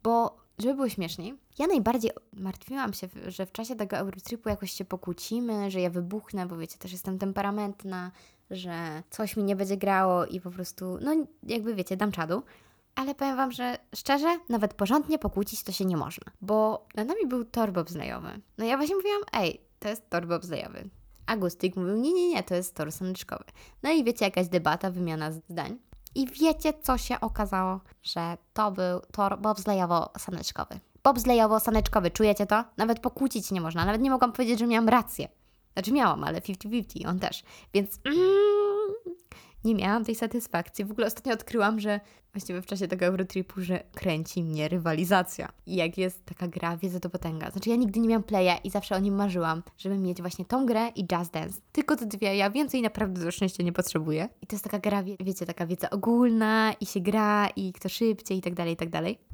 [0.04, 4.86] Bo, żeby było śmieszniej, ja najbardziej martwiłam się, że w czasie tego Eurotripu jakoś się
[4.86, 8.12] pokłócimy, że ja wybuchnę, bo wiecie, też jestem temperamentna,
[8.52, 12.44] że coś mi nie będzie grało i po prostu, no jakby wiecie, dam czadu
[13.00, 17.28] ale powiem Wam, że szczerze, nawet porządnie pokłócić to się nie można, bo na nami
[17.28, 18.42] był tor bobslejowy.
[18.58, 20.90] No ja właśnie mówiłam, ej, to jest tor bobslejowy.
[21.26, 23.44] Agustik mówił, nie, nie, nie, to jest tor saneczkowy.
[23.84, 25.78] No i wiecie, jakaś debata, wymiana zdań.
[26.16, 27.80] I wiecie, co się okazało?
[28.04, 30.80] Że to był tor bobslejowo-saneczkowy.
[31.04, 32.64] Bobslejowo-saneczkowy, czujecie to?
[32.78, 35.28] Nawet pokłócić nie można, nawet nie mogłam powiedzieć, że miałam rację.
[35.74, 37.44] Znaczy miałam, ale 50-50, on też.
[37.74, 38.20] Więc mm,
[39.64, 40.86] nie miałam tej satysfakcji.
[40.86, 42.00] W ogóle ostatnio odkryłam, że
[42.34, 45.50] właściwie w czasie tego Eurotripu, że kręci mnie rywalizacja.
[45.66, 47.52] I jak jest taka gra, wiedzę to potęga.
[47.52, 50.66] Znaczy ja nigdy nie miałam playa i zawsze o nim marzyłam, żeby mieć właśnie tą
[50.66, 51.62] grę i Just Dance.
[51.72, 54.30] Tylko te dwie, ja więcej naprawdę do szczęścia nie potrzebuję.
[54.42, 57.90] I to jest taka gra, wie, wiecie, taka wiedza ogólna i się gra i kto
[57.90, 59.29] szybciej i tak dalej, i tak dalej.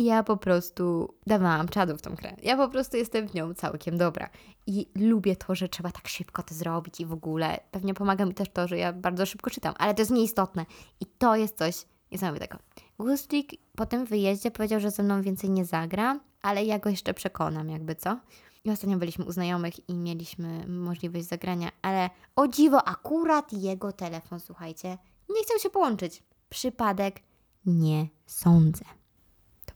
[0.00, 2.36] I ja po prostu dawałam czadu w tą grę.
[2.42, 4.30] Ja po prostu jestem w nią całkiem dobra.
[4.66, 7.60] I lubię to, że trzeba tak szybko to zrobić i w ogóle.
[7.70, 10.66] Pewnie pomaga mi też to, że ja bardzo szybko czytam, ale to jest nieistotne.
[11.00, 12.58] I to jest coś niesamowitego.
[12.98, 17.14] Gustik po tym wyjeździe powiedział, że ze mną więcej nie zagra, ale ja go jeszcze
[17.14, 18.20] przekonam, jakby co.
[18.64, 24.40] I ostatnio byliśmy u znajomych i mieliśmy możliwość zagrania, ale o dziwo, akurat jego telefon,
[24.40, 26.22] słuchajcie, nie chciał się połączyć.
[26.48, 27.20] Przypadek?
[27.66, 28.99] Nie sądzę.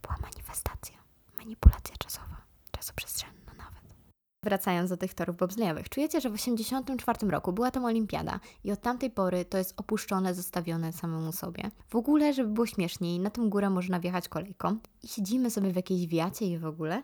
[0.04, 0.96] Była manifestacja,
[1.38, 2.36] manipulacja czasowa,
[2.70, 3.94] czasoprzestrzenna nawet.
[4.42, 8.80] Wracając do tych torów bobslejowych, czujecie, że w 1984 roku była tam olimpiada i od
[8.80, 11.70] tamtej pory to jest opuszczone, zostawione samemu sobie.
[11.88, 15.76] W ogóle, żeby było śmieszniej, na tą górę można wjechać kolejką i siedzimy sobie w
[15.76, 17.02] jakiejś wiacie i w ogóle,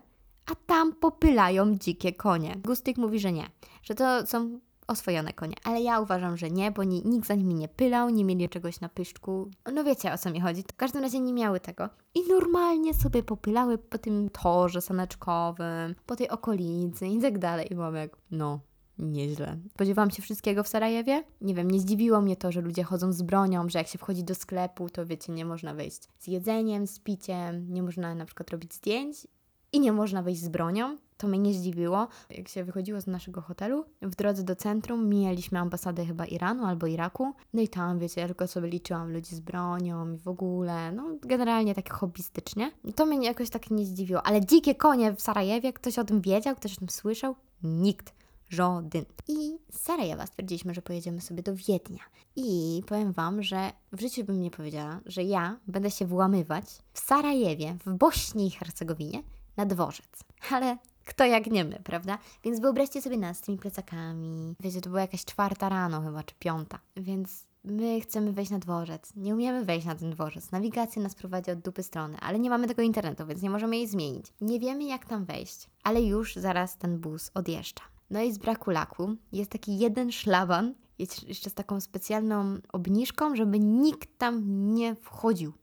[0.51, 2.55] a tam popylają dzikie konie.
[2.63, 3.49] Gustyk mówi, że nie,
[3.83, 4.59] że to są
[4.91, 8.25] oswojone konie, ale ja uważam, że nie, bo ni nikt za nimi nie pylał, nie
[8.25, 9.49] mieli czegoś na pyszczku.
[9.73, 10.63] No wiecie o co mi chodzi.
[10.63, 11.89] W każdym razie nie miały tego.
[12.15, 17.73] I normalnie sobie popylały po tym torze saneczkowym, po tej okolicy i tak dalej.
[17.73, 18.59] I mam jak, no,
[19.01, 19.57] nieźle.
[19.71, 21.23] Spodziewałam się wszystkiego w Sarajewie.
[21.41, 24.23] Nie wiem, nie zdziwiło mnie to, że ludzie chodzą z bronią, że jak się wchodzi
[24.23, 28.49] do sklepu, to wiecie, nie można wejść z jedzeniem, z piciem, nie można na przykład
[28.49, 29.27] robić zdjęć
[29.73, 30.97] i nie można wejść z bronią.
[31.21, 32.07] To mnie nie zdziwiło.
[32.29, 36.87] Jak się wychodziło z naszego hotelu, w drodze do centrum mijaliśmy ambasadę chyba Iranu albo
[36.87, 37.33] Iraku.
[37.53, 41.03] No i tam, wiecie, ja tylko sobie liczyłam ludzi z bronią i w ogóle, no
[41.21, 42.71] generalnie tak hobbystycznie.
[42.95, 44.23] To mnie jakoś tak nie zdziwiło.
[44.23, 47.35] Ale dzikie konie w Sarajewie, ktoś o tym wiedział, ktoś o tym słyszał?
[47.63, 48.13] Nikt.
[48.49, 49.05] Żaden.
[49.27, 52.03] I z Sarajewa stwierdziliśmy, że pojedziemy sobie do Wiednia.
[52.35, 56.99] I powiem Wam, że w życiu bym nie powiedziała, że ja będę się włamywać w
[56.99, 59.23] Sarajewie, w Bośni i Hercegowinie
[59.57, 60.23] na dworzec.
[60.51, 62.17] Ale kto jak nie my, prawda?
[62.43, 64.55] Więc wyobraźcie sobie nas z tymi plecakami.
[64.59, 66.79] Wiecie, to była jakaś czwarta rano chyba, czy piąta.
[66.95, 69.15] Więc my chcemy wejść na dworzec.
[69.15, 70.51] Nie umiemy wejść na ten dworzec.
[70.51, 73.87] Nawigacja nas prowadzi od dupy strony, ale nie mamy tego internetu, więc nie możemy jej
[73.87, 74.25] zmienić.
[74.41, 77.83] Nie wiemy jak tam wejść, ale już zaraz ten bus odjeżdża.
[78.09, 83.35] No i z braku laku jest taki jeden szlaban, jest jeszcze z taką specjalną obniżką,
[83.35, 85.53] żeby nikt tam nie wchodził.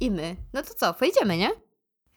[0.00, 1.50] I my, no to co, wejdziemy, nie?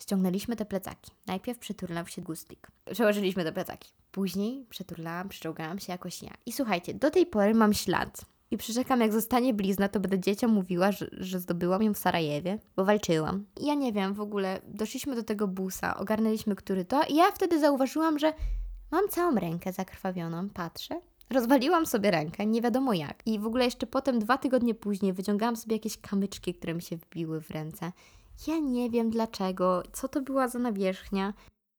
[0.03, 1.11] Ściągnęliśmy te plecaki.
[1.27, 2.67] Najpierw przyturlał się gustlik.
[2.91, 3.91] Przełożyliśmy te plecaki.
[4.11, 6.31] Później przeturlałam, przyczołgałam się jakoś ja.
[6.45, 8.25] I słuchajcie, do tej pory mam ślad.
[8.51, 12.59] I przyrzekam, jak zostanie blizna, to będę dzieciom mówiła, że, że zdobyłam ją w Sarajewie,
[12.75, 13.45] bo walczyłam.
[13.59, 17.31] I ja nie wiem, w ogóle doszliśmy do tego busa, ogarnęliśmy, który to, i ja
[17.31, 18.33] wtedy zauważyłam, że
[18.91, 21.01] mam całą rękę zakrwawioną, patrzę.
[21.29, 23.27] Rozwaliłam sobie rękę, nie wiadomo jak.
[23.27, 26.97] I w ogóle jeszcze potem, dwa tygodnie później, wyciągałam sobie jakieś kamyczki, które mi się
[26.97, 27.91] wbiły w ręce.
[28.47, 31.33] Ja nie wiem dlaczego, co to była za nawierzchnia,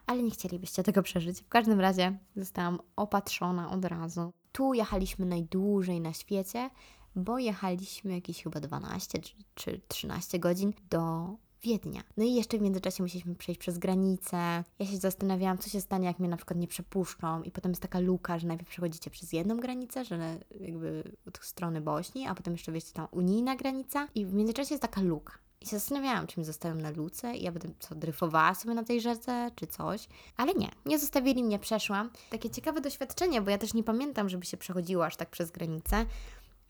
[0.07, 1.41] ale nie chcielibyście tego przeżyć.
[1.41, 4.33] W każdym razie zostałam opatrzona od razu.
[4.53, 6.71] Tu jechaliśmy najdłużej na świecie,
[7.17, 9.19] bo jechaliśmy jakieś chyba 12
[9.55, 11.29] czy 13 godzin do
[11.63, 12.03] Wiednia.
[12.17, 14.65] No i jeszcze w międzyczasie musieliśmy przejść przez granicę.
[14.79, 17.83] Ja się zastanawiałam, co się stanie, jak mnie na przykład nie przepuszczą i potem jest
[17.83, 22.55] taka luka, że najpierw przechodzicie przez jedną granicę, że jakby od strony Bośni, a potem
[22.55, 25.44] jeszcze wiecie tam unijna granica i w międzyczasie jest taka luka.
[25.65, 29.01] I zastanawiałam, czy mi zostałem na luce i ja będę co, dryfowała sobie na tej
[29.01, 30.09] rzece, czy coś.
[30.37, 32.11] Ale nie, nie zostawili mnie, przeszłam.
[32.31, 36.07] Takie ciekawe doświadczenie, bo ja też nie pamiętam, żeby się przechodziło aż tak przez granicę,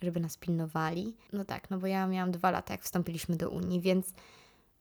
[0.02, 1.16] żeby nas pilnowali.
[1.33, 4.12] No tak, no bo ja miałam dwa lata, jak wstąpiliśmy do Unii, więc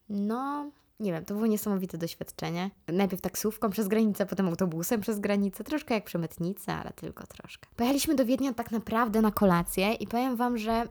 [0.10, 2.72] no, nie wiem, to było niesamowite doświadczenie.
[2.88, 7.70] Najpierw taksówką przez granicę, potem autobusem przez granicę, troszkę jak przemytnicy, ale tylko troszkę.
[7.76, 10.88] Pojechaliśmy do Wiednia tak naprawdę na kolację i powiem Wam, że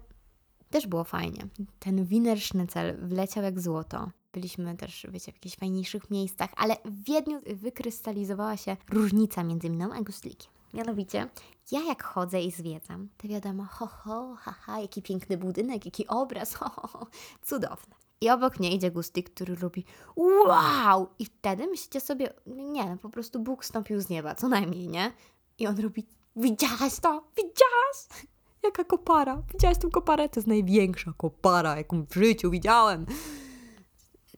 [0.72, 1.46] też było fajnie.
[1.78, 4.10] Ten Wiener Schnitzel wleciał jak złoto.
[4.32, 9.92] Byliśmy też, wiecie, w jakichś fajniejszych miejscach, ale w Wiedniu wykrystalizowała się różnica między mną
[9.92, 10.52] a Gustlikiem.
[10.74, 11.28] Mianowicie,
[11.72, 16.06] ja jak chodzę i zwiedzam, to wiadomo, ho, ho, ha, ha, jaki piękny budynek, jaki
[16.06, 17.06] obraz, ho, ho, ho,
[17.42, 17.94] cudowne.
[18.20, 19.84] I obok mnie idzie Gustik, który robi
[20.16, 21.08] wow!
[21.18, 25.12] I wtedy myślicie sobie, nie, no po prostu Bóg stąpił z nieba, co najmniej, nie?
[25.58, 26.06] I on robi,
[26.36, 27.24] widziałaś to?
[27.36, 28.26] Widziałaś?
[28.64, 29.42] Jaka kopara?
[29.52, 30.28] Widziałaś tą koparę?
[30.28, 33.06] To jest największa kopara, jaką w życiu widziałem.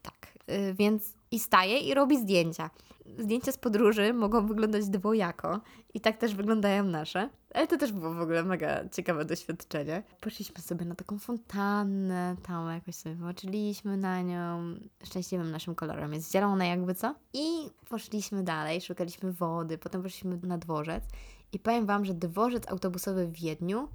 [0.02, 2.70] Tak, y, więc i staje i robi zdjęcia.
[3.18, 5.60] Zdjęcia z podróży mogą wyglądać dwojako
[5.94, 7.30] i tak też wyglądają nasze.
[7.54, 10.02] Ale to też było w ogóle mega ciekawe doświadczenie.
[10.20, 14.74] Poszliśmy sobie na taką fontannę, tam jakoś sobie wyłączyliśmy na nią.
[15.04, 17.14] Szczęśliwym naszym kolorem jest zielone jakby co.
[17.32, 17.46] I
[17.88, 21.04] poszliśmy dalej, szukaliśmy wody, potem poszliśmy na dworzec.
[21.52, 23.88] I powiem Wam, że dworzec autobusowy w Wiedniu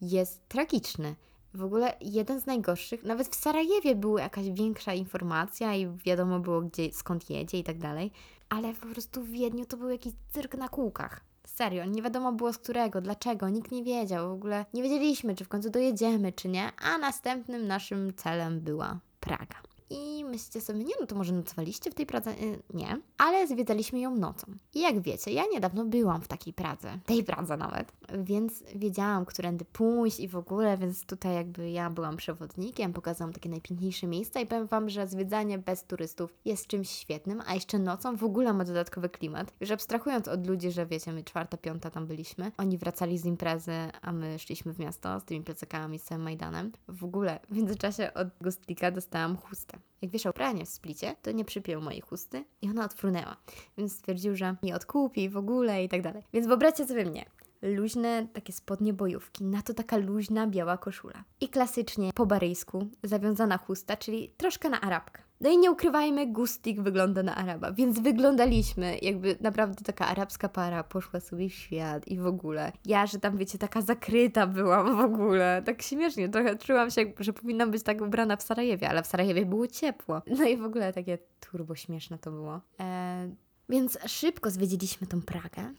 [0.00, 1.14] jest tragiczny.
[1.54, 6.60] W ogóle jeden z najgorszych, nawet w Sarajewie była jakaś większa informacja i wiadomo było,
[6.60, 8.10] gdzie, skąd jedzie i tak dalej,
[8.48, 11.20] ale po prostu w Wiedniu to był jakiś cyrk na kółkach.
[11.46, 14.28] Serio, nie wiadomo było z którego, dlaczego, nikt nie wiedział.
[14.28, 18.98] W ogóle nie wiedzieliśmy, czy w końcu dojedziemy, czy nie, a następnym naszym celem była
[19.20, 19.75] Praga.
[19.90, 22.30] I myślicie sobie, nie, no to może nocowaliście w tej Pradze?
[22.30, 24.46] Y, nie, ale zwiedzaliśmy ją nocą.
[24.74, 29.64] I jak wiecie, ja niedawno byłam w takiej Pradze, tej Pradze nawet, więc wiedziałam, którędy
[29.64, 34.46] pójść i w ogóle, więc tutaj jakby ja byłam przewodnikiem, pokazałam takie najpiękniejsze miejsca i
[34.46, 38.64] powiem Wam, że zwiedzanie bez turystów jest czymś świetnym, a jeszcze nocą w ogóle ma
[38.64, 39.52] dodatkowy klimat.
[39.60, 43.72] Już abstrahując od ludzi, że wiecie, my czwarta, piąta tam byliśmy, oni wracali z imprezy,
[44.02, 46.72] a my szliśmy w miasto z tymi plecakami, z całym Majdanem.
[46.88, 49.75] W ogóle w międzyczasie od Gustlika dostałam chustę.
[50.02, 53.36] Jak wieszał pranie w splicie, to nie przypiął mojej chusty i ona odfrunęła.
[53.78, 56.22] Więc stwierdził, że mi odkupi w ogóle i tak dalej.
[56.32, 57.24] Więc wyobraźcie sobie mnie.
[57.62, 61.24] Luźne takie spodnie bojówki, na to taka luźna biała koszula.
[61.40, 65.25] I klasycznie po baryjsku zawiązana chusta, czyli troszkę na arabkę.
[65.40, 70.84] No i nie ukrywajmy, Gustik wygląda na Araba, więc wyglądaliśmy jakby naprawdę taka arabska para
[70.84, 72.72] poszła sobie w świat i w ogóle.
[72.84, 77.32] Ja, że tam wiecie, taka zakryta byłam w ogóle, tak śmiesznie, trochę czułam się, że
[77.32, 80.22] powinnam być tak ubrana w Sarajewie, ale w Sarajewie było ciepło.
[80.38, 82.60] No i w ogóle takie turbo śmieszne to było.
[82.78, 83.34] Eee,
[83.68, 85.72] więc szybko zwiedziliśmy tą Pragę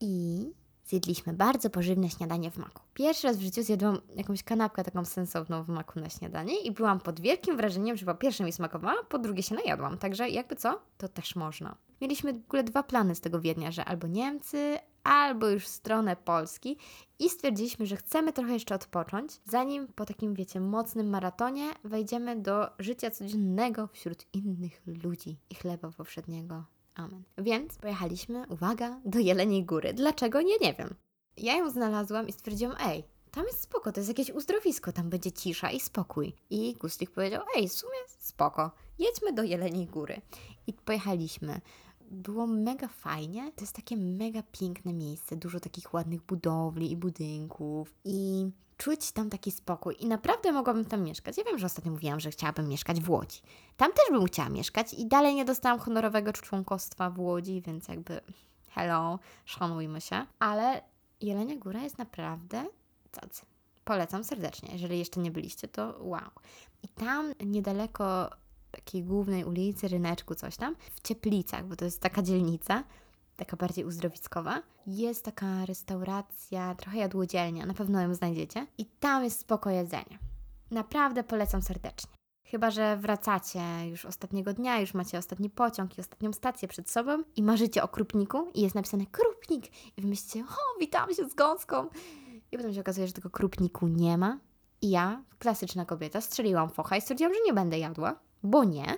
[0.00, 0.46] i
[0.86, 2.82] zjedliśmy bardzo pożywne śniadanie w maku.
[2.94, 7.00] Pierwszy raz w życiu zjadłam jakąś kanapkę taką sensowną w maku na śniadanie i byłam
[7.00, 9.98] pod wielkim wrażeniem, że po pierwsze mi smakowała, po drugie się najadłam.
[9.98, 11.76] Także jakby co, to też można.
[12.00, 16.16] Mieliśmy w ogóle dwa plany z tego Wiednia, że albo Niemcy, albo już w stronę
[16.16, 16.78] Polski
[17.18, 22.70] i stwierdziliśmy, że chcemy trochę jeszcze odpocząć, zanim po takim, wiecie, mocnym maratonie wejdziemy do
[22.78, 26.64] życia codziennego wśród innych ludzi i chleba powszedniego.
[26.94, 27.22] Amen.
[27.38, 29.94] Więc pojechaliśmy, uwaga, do Jeleniej Góry.
[29.94, 30.42] Dlaczego?
[30.42, 30.94] Nie, nie wiem.
[31.36, 35.32] Ja ją znalazłam i stwierdziłam, ej, tam jest spoko, to jest jakieś uzdrowisko, tam będzie
[35.32, 36.34] cisza i spokój.
[36.50, 40.20] I Gustik powiedział, ej, w sumie spoko, jedźmy do Jeleniej Góry.
[40.66, 41.60] I pojechaliśmy.
[42.10, 43.52] Było mega fajnie.
[43.52, 49.30] To jest takie mega piękne miejsce, dużo takich ładnych budowli i budynków i czuć tam
[49.30, 51.38] taki spokój i naprawdę mogłabym tam mieszkać.
[51.38, 53.40] Ja wiem, że ostatnio mówiłam, że chciałabym mieszkać w Łodzi.
[53.76, 58.20] Tam też bym chciała mieszkać i dalej nie dostałam honorowego członkostwa w Łodzi, więc jakby
[58.70, 60.26] hello, szanujmy się.
[60.38, 60.82] Ale
[61.20, 62.64] Jelenia Góra jest naprawdę
[63.10, 63.42] cacy.
[63.84, 64.68] Polecam serdecznie.
[64.72, 66.30] Jeżeli jeszcze nie byliście, to wow.
[66.82, 68.30] I tam niedaleko
[68.70, 72.84] takiej głównej ulicy, ryneczku, coś tam, w Cieplicach, bo to jest taka dzielnica,
[73.36, 74.62] taka bardziej uzdrowiskowa.
[74.86, 78.66] Jest taka restauracja, trochę jadłodzielnia, na pewno ją znajdziecie.
[78.78, 80.18] I tam jest spoko jedzenie.
[80.70, 82.10] Naprawdę polecam serdecznie.
[82.44, 87.22] Chyba, że wracacie już ostatniego dnia, już macie ostatni pociąg i ostatnią stację przed sobą
[87.36, 89.66] i marzycie o krupniku i jest napisane krupnik
[89.96, 91.88] i wy myślicie, o, witam się z gąską.
[92.52, 94.38] I potem się okazuje, że tego krupniku nie ma.
[94.82, 98.96] I ja, klasyczna kobieta, strzeliłam focha i stwierdziłam, że nie będę jadła, bo nie,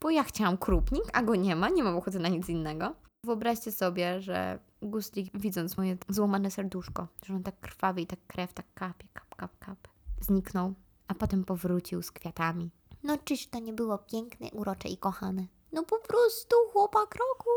[0.00, 2.94] bo ja chciałam krupnik, a go nie ma, nie mam ochoty na nic innego.
[3.26, 8.52] Wyobraźcie sobie, że Gustlik, widząc moje złamane serduszko, że on tak krwawi i tak krew
[8.52, 9.88] tak kapie, kap, kap, kap,
[10.20, 10.74] zniknął,
[11.08, 12.70] a potem powrócił z kwiatami.
[13.02, 15.46] No czyż to nie było piękne, urocze i kochane?
[15.72, 17.50] No po prostu chłopak roku!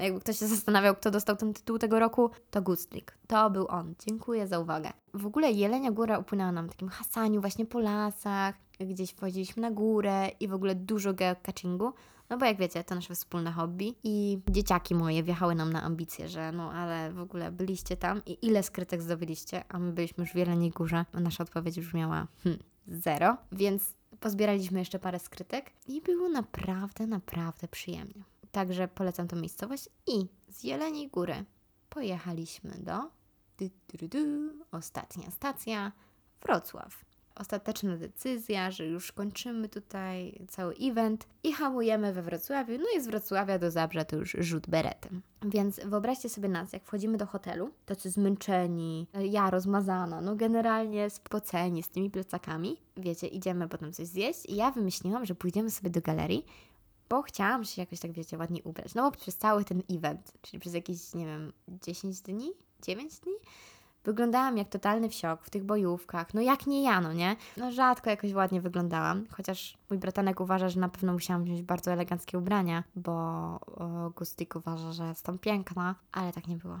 [0.00, 3.18] Jakby ktoś się zastanawiał, kto dostał ten tytuł tego roku, to Gustlik.
[3.26, 3.94] To był on.
[4.06, 4.92] Dziękuję za uwagę.
[5.14, 10.28] W ogóle Jelenia Góra upłynęła nam takim hasaniu właśnie po lasach, gdzieś wchodziliśmy na górę
[10.40, 11.92] i w ogóle dużo geocachingu.
[12.30, 16.28] No bo jak wiecie, to nasze wspólne hobby i dzieciaki moje wjechały nam na ambicje,
[16.28, 20.32] że no ale w ogóle byliście tam i ile skrytek zdobyliście, a my byliśmy już
[20.32, 21.04] w Jeleniej Górze.
[21.14, 27.68] Nasza odpowiedź już miała hmm, zero, więc pozbieraliśmy jeszcze parę skrytek i było naprawdę, naprawdę
[27.68, 28.24] przyjemnie.
[28.52, 31.44] Także polecam tą miejscowość i z Jeleniej Góry
[31.88, 33.10] pojechaliśmy do
[33.58, 34.18] du, du, du,
[34.72, 35.92] ostatnia stacja
[36.42, 37.05] Wrocław
[37.36, 42.78] ostateczna decyzja, że już kończymy tutaj cały event i hamujemy we Wrocławiu.
[42.78, 45.22] No i z Wrocławia do Zabrza to już rzut beretem.
[45.42, 51.82] Więc wyobraźcie sobie nas, jak wchodzimy do hotelu, tacy zmęczeni, ja rozmazana, no generalnie spoceni
[51.82, 52.76] z tymi plecakami.
[52.96, 56.46] Wiecie, idziemy potem coś zjeść i ja wymyśliłam, że pójdziemy sobie do galerii,
[57.08, 58.94] bo chciałam się jakoś tak, wiecie, ładnie ubrać.
[58.94, 63.34] No bo przez cały ten event, czyli przez jakieś, nie wiem, 10 dni, 9 dni,
[64.06, 67.36] Wyglądałam jak totalny wsiok w tych bojówkach, no jak nie ja, no nie?
[67.56, 71.92] No rzadko jakoś ładnie wyglądałam, chociaż mój bratanek uważa, że na pewno musiałam wziąć bardzo
[71.92, 73.12] eleganckie ubrania, bo
[73.66, 76.80] o, Gustik uważa, że jestem piękna, ale tak nie było.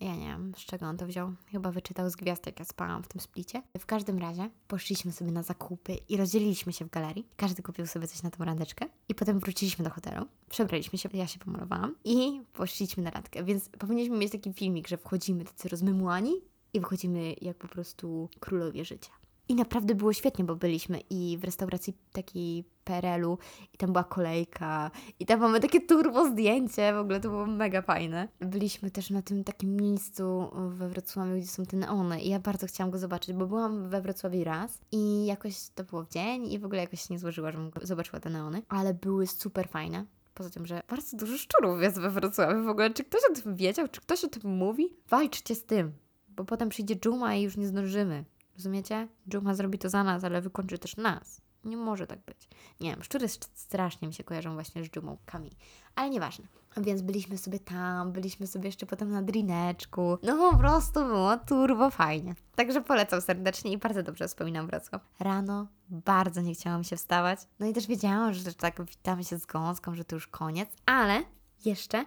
[0.00, 1.32] Ja nie wiem, z czego on to wziął.
[1.46, 3.62] Chyba wyczytał z gwiazd, jak ja spałam w tym splicie.
[3.78, 7.26] W każdym razie poszliśmy sobie na zakupy i rozdzieliliśmy się w galerii.
[7.36, 8.86] Każdy kupił sobie coś na tą randeczkę.
[9.08, 10.26] I potem wróciliśmy do hotelu.
[10.50, 13.44] Przebraliśmy się, ja się pomalowałam i poszliśmy na randkę.
[13.44, 16.32] Więc powinniśmy mieć taki filmik, że wchodzimy tacy rozmymłani
[16.72, 19.10] i wychodzimy jak po prostu królowie życia.
[19.48, 23.38] I naprawdę było świetnie, bo byliśmy i w restauracji takiej PRL-u
[23.74, 27.82] i tam była kolejka i tam mamy takie turbo zdjęcie, w ogóle to było mega
[27.82, 28.28] fajne.
[28.40, 32.66] Byliśmy też na tym takim miejscu we Wrocławiu, gdzie są te neony i ja bardzo
[32.66, 36.58] chciałam go zobaczyć, bo byłam we Wrocławiu raz i jakoś to było w dzień i
[36.58, 40.06] w ogóle jakoś się nie złożyła, żebym zobaczyła te neony, ale były super fajne.
[40.34, 42.64] Poza tym, że bardzo dużo szczurów jest we Wrocławiu.
[42.64, 43.88] W ogóle, czy ktoś o tym wiedział?
[43.88, 44.96] Czy ktoś o tym mówi?
[45.08, 45.92] Walczcie z tym,
[46.40, 48.24] bo potem przyjdzie dżuma i już nie zdążymy.
[48.56, 49.08] Rozumiecie?
[49.28, 51.40] Dżuma zrobi to za nas, ale wykończy też nas.
[51.64, 52.48] Nie może tak być.
[52.80, 55.50] Nie wiem, szczury strasznie mi się kojarzą właśnie z dżumałkami,
[55.94, 56.46] ale nieważne.
[56.76, 60.18] Więc byliśmy sobie tam, byliśmy sobie jeszcze potem na drineczku.
[60.22, 62.34] No po prostu było turbo fajnie.
[62.54, 65.02] Także polecam serdecznie i bardzo dobrze wspominam Wrocław.
[65.18, 67.40] Rano bardzo nie chciałam się wstawać.
[67.58, 71.22] No i też wiedziałam, że tak witamy się z gąską, że to już koniec, ale
[71.64, 72.04] jeszcze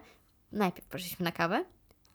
[0.52, 1.64] najpierw poszliśmy na kawę,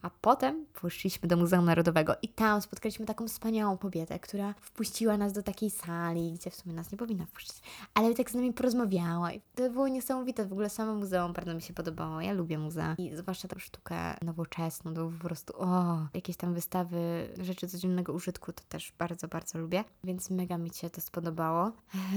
[0.02, 5.34] a potem poszliśmy do Muzeum Narodowego i tam spotkaliśmy taką wspaniałą kobietę, która wpuściła nas
[5.34, 7.62] do takiej sali, gdzie w sumie nas nie powinna wpuścić,
[7.94, 10.46] ale tak z nami porozmawiała i to było niesamowite.
[10.46, 12.22] W ogóle samo muzeum bardzo mi się podobało.
[12.22, 17.30] Ja lubię muzea i zwłaszcza tę sztukę nowoczesną, to po prostu o, jakieś tam wystawy
[17.42, 21.72] rzeczy codziennego użytku to też bardzo, bardzo lubię, więc mega mi się to spodobało.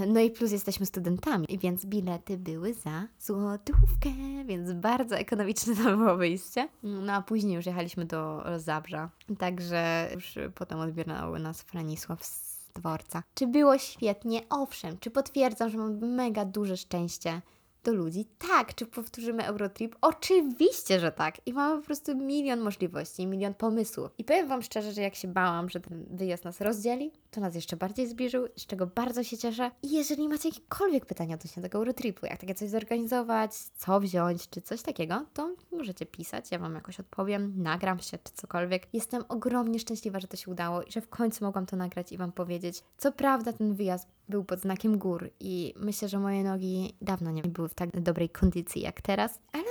[0.08, 4.10] No i plus jesteśmy studentami, więc bilety były za złotówkę,
[4.46, 6.68] więc bardzo ekonomiczne to było wyjście.
[6.82, 13.22] No a później już jechaliśmy do Zabrza, także już potem odbierały nas Franisław z dworca.
[13.34, 14.40] Czy było świetnie?
[14.50, 14.98] Owszem.
[14.98, 17.42] Czy potwierdzam, że mam mega duże szczęście
[17.84, 18.26] do ludzi?
[18.38, 18.74] Tak.
[18.74, 19.96] Czy powtórzymy Eurotrip?
[20.00, 21.46] Oczywiście, że tak.
[21.46, 24.10] I mamy po prostu milion możliwości, milion pomysłów.
[24.18, 27.54] I powiem Wam szczerze, że jak się bałam, że ten wyjazd nas rozdzieli, to nas
[27.54, 29.70] jeszcze bardziej zbliżył, z czego bardzo się cieszę.
[29.82, 34.62] I jeżeli macie jakiekolwiek pytania odnośnie tego Eurotripu, jak takie coś zorganizować, co wziąć, czy
[34.62, 38.86] coś takiego, to możecie pisać, ja Wam jakoś odpowiem, nagram się, czy cokolwiek.
[38.92, 42.16] Jestem ogromnie szczęśliwa, że to się udało i że w końcu mogłam to nagrać i
[42.16, 42.82] Wam powiedzieć.
[42.96, 47.42] Co prawda ten wyjazd był pod znakiem gór i myślę, że moje nogi dawno nie
[47.42, 49.64] były w tak dobrej kondycji jak teraz, ale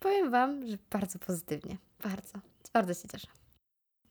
[0.00, 1.76] powiem Wam, że bardzo pozytywnie.
[2.04, 2.38] Bardzo.
[2.72, 3.28] Bardzo się cieszę.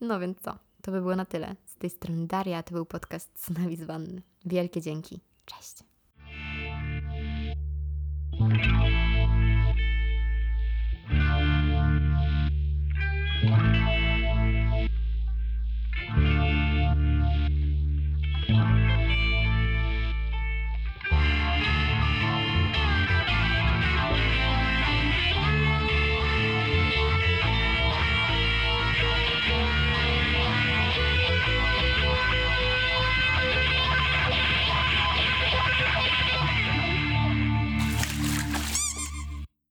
[0.01, 0.57] No więc co?
[0.81, 1.55] To by było na tyle.
[1.65, 4.21] Z tej strony Daria, to był podcast Tsunami z Wanny.
[4.45, 5.19] Wielkie dzięki.
[5.45, 5.83] Cześć.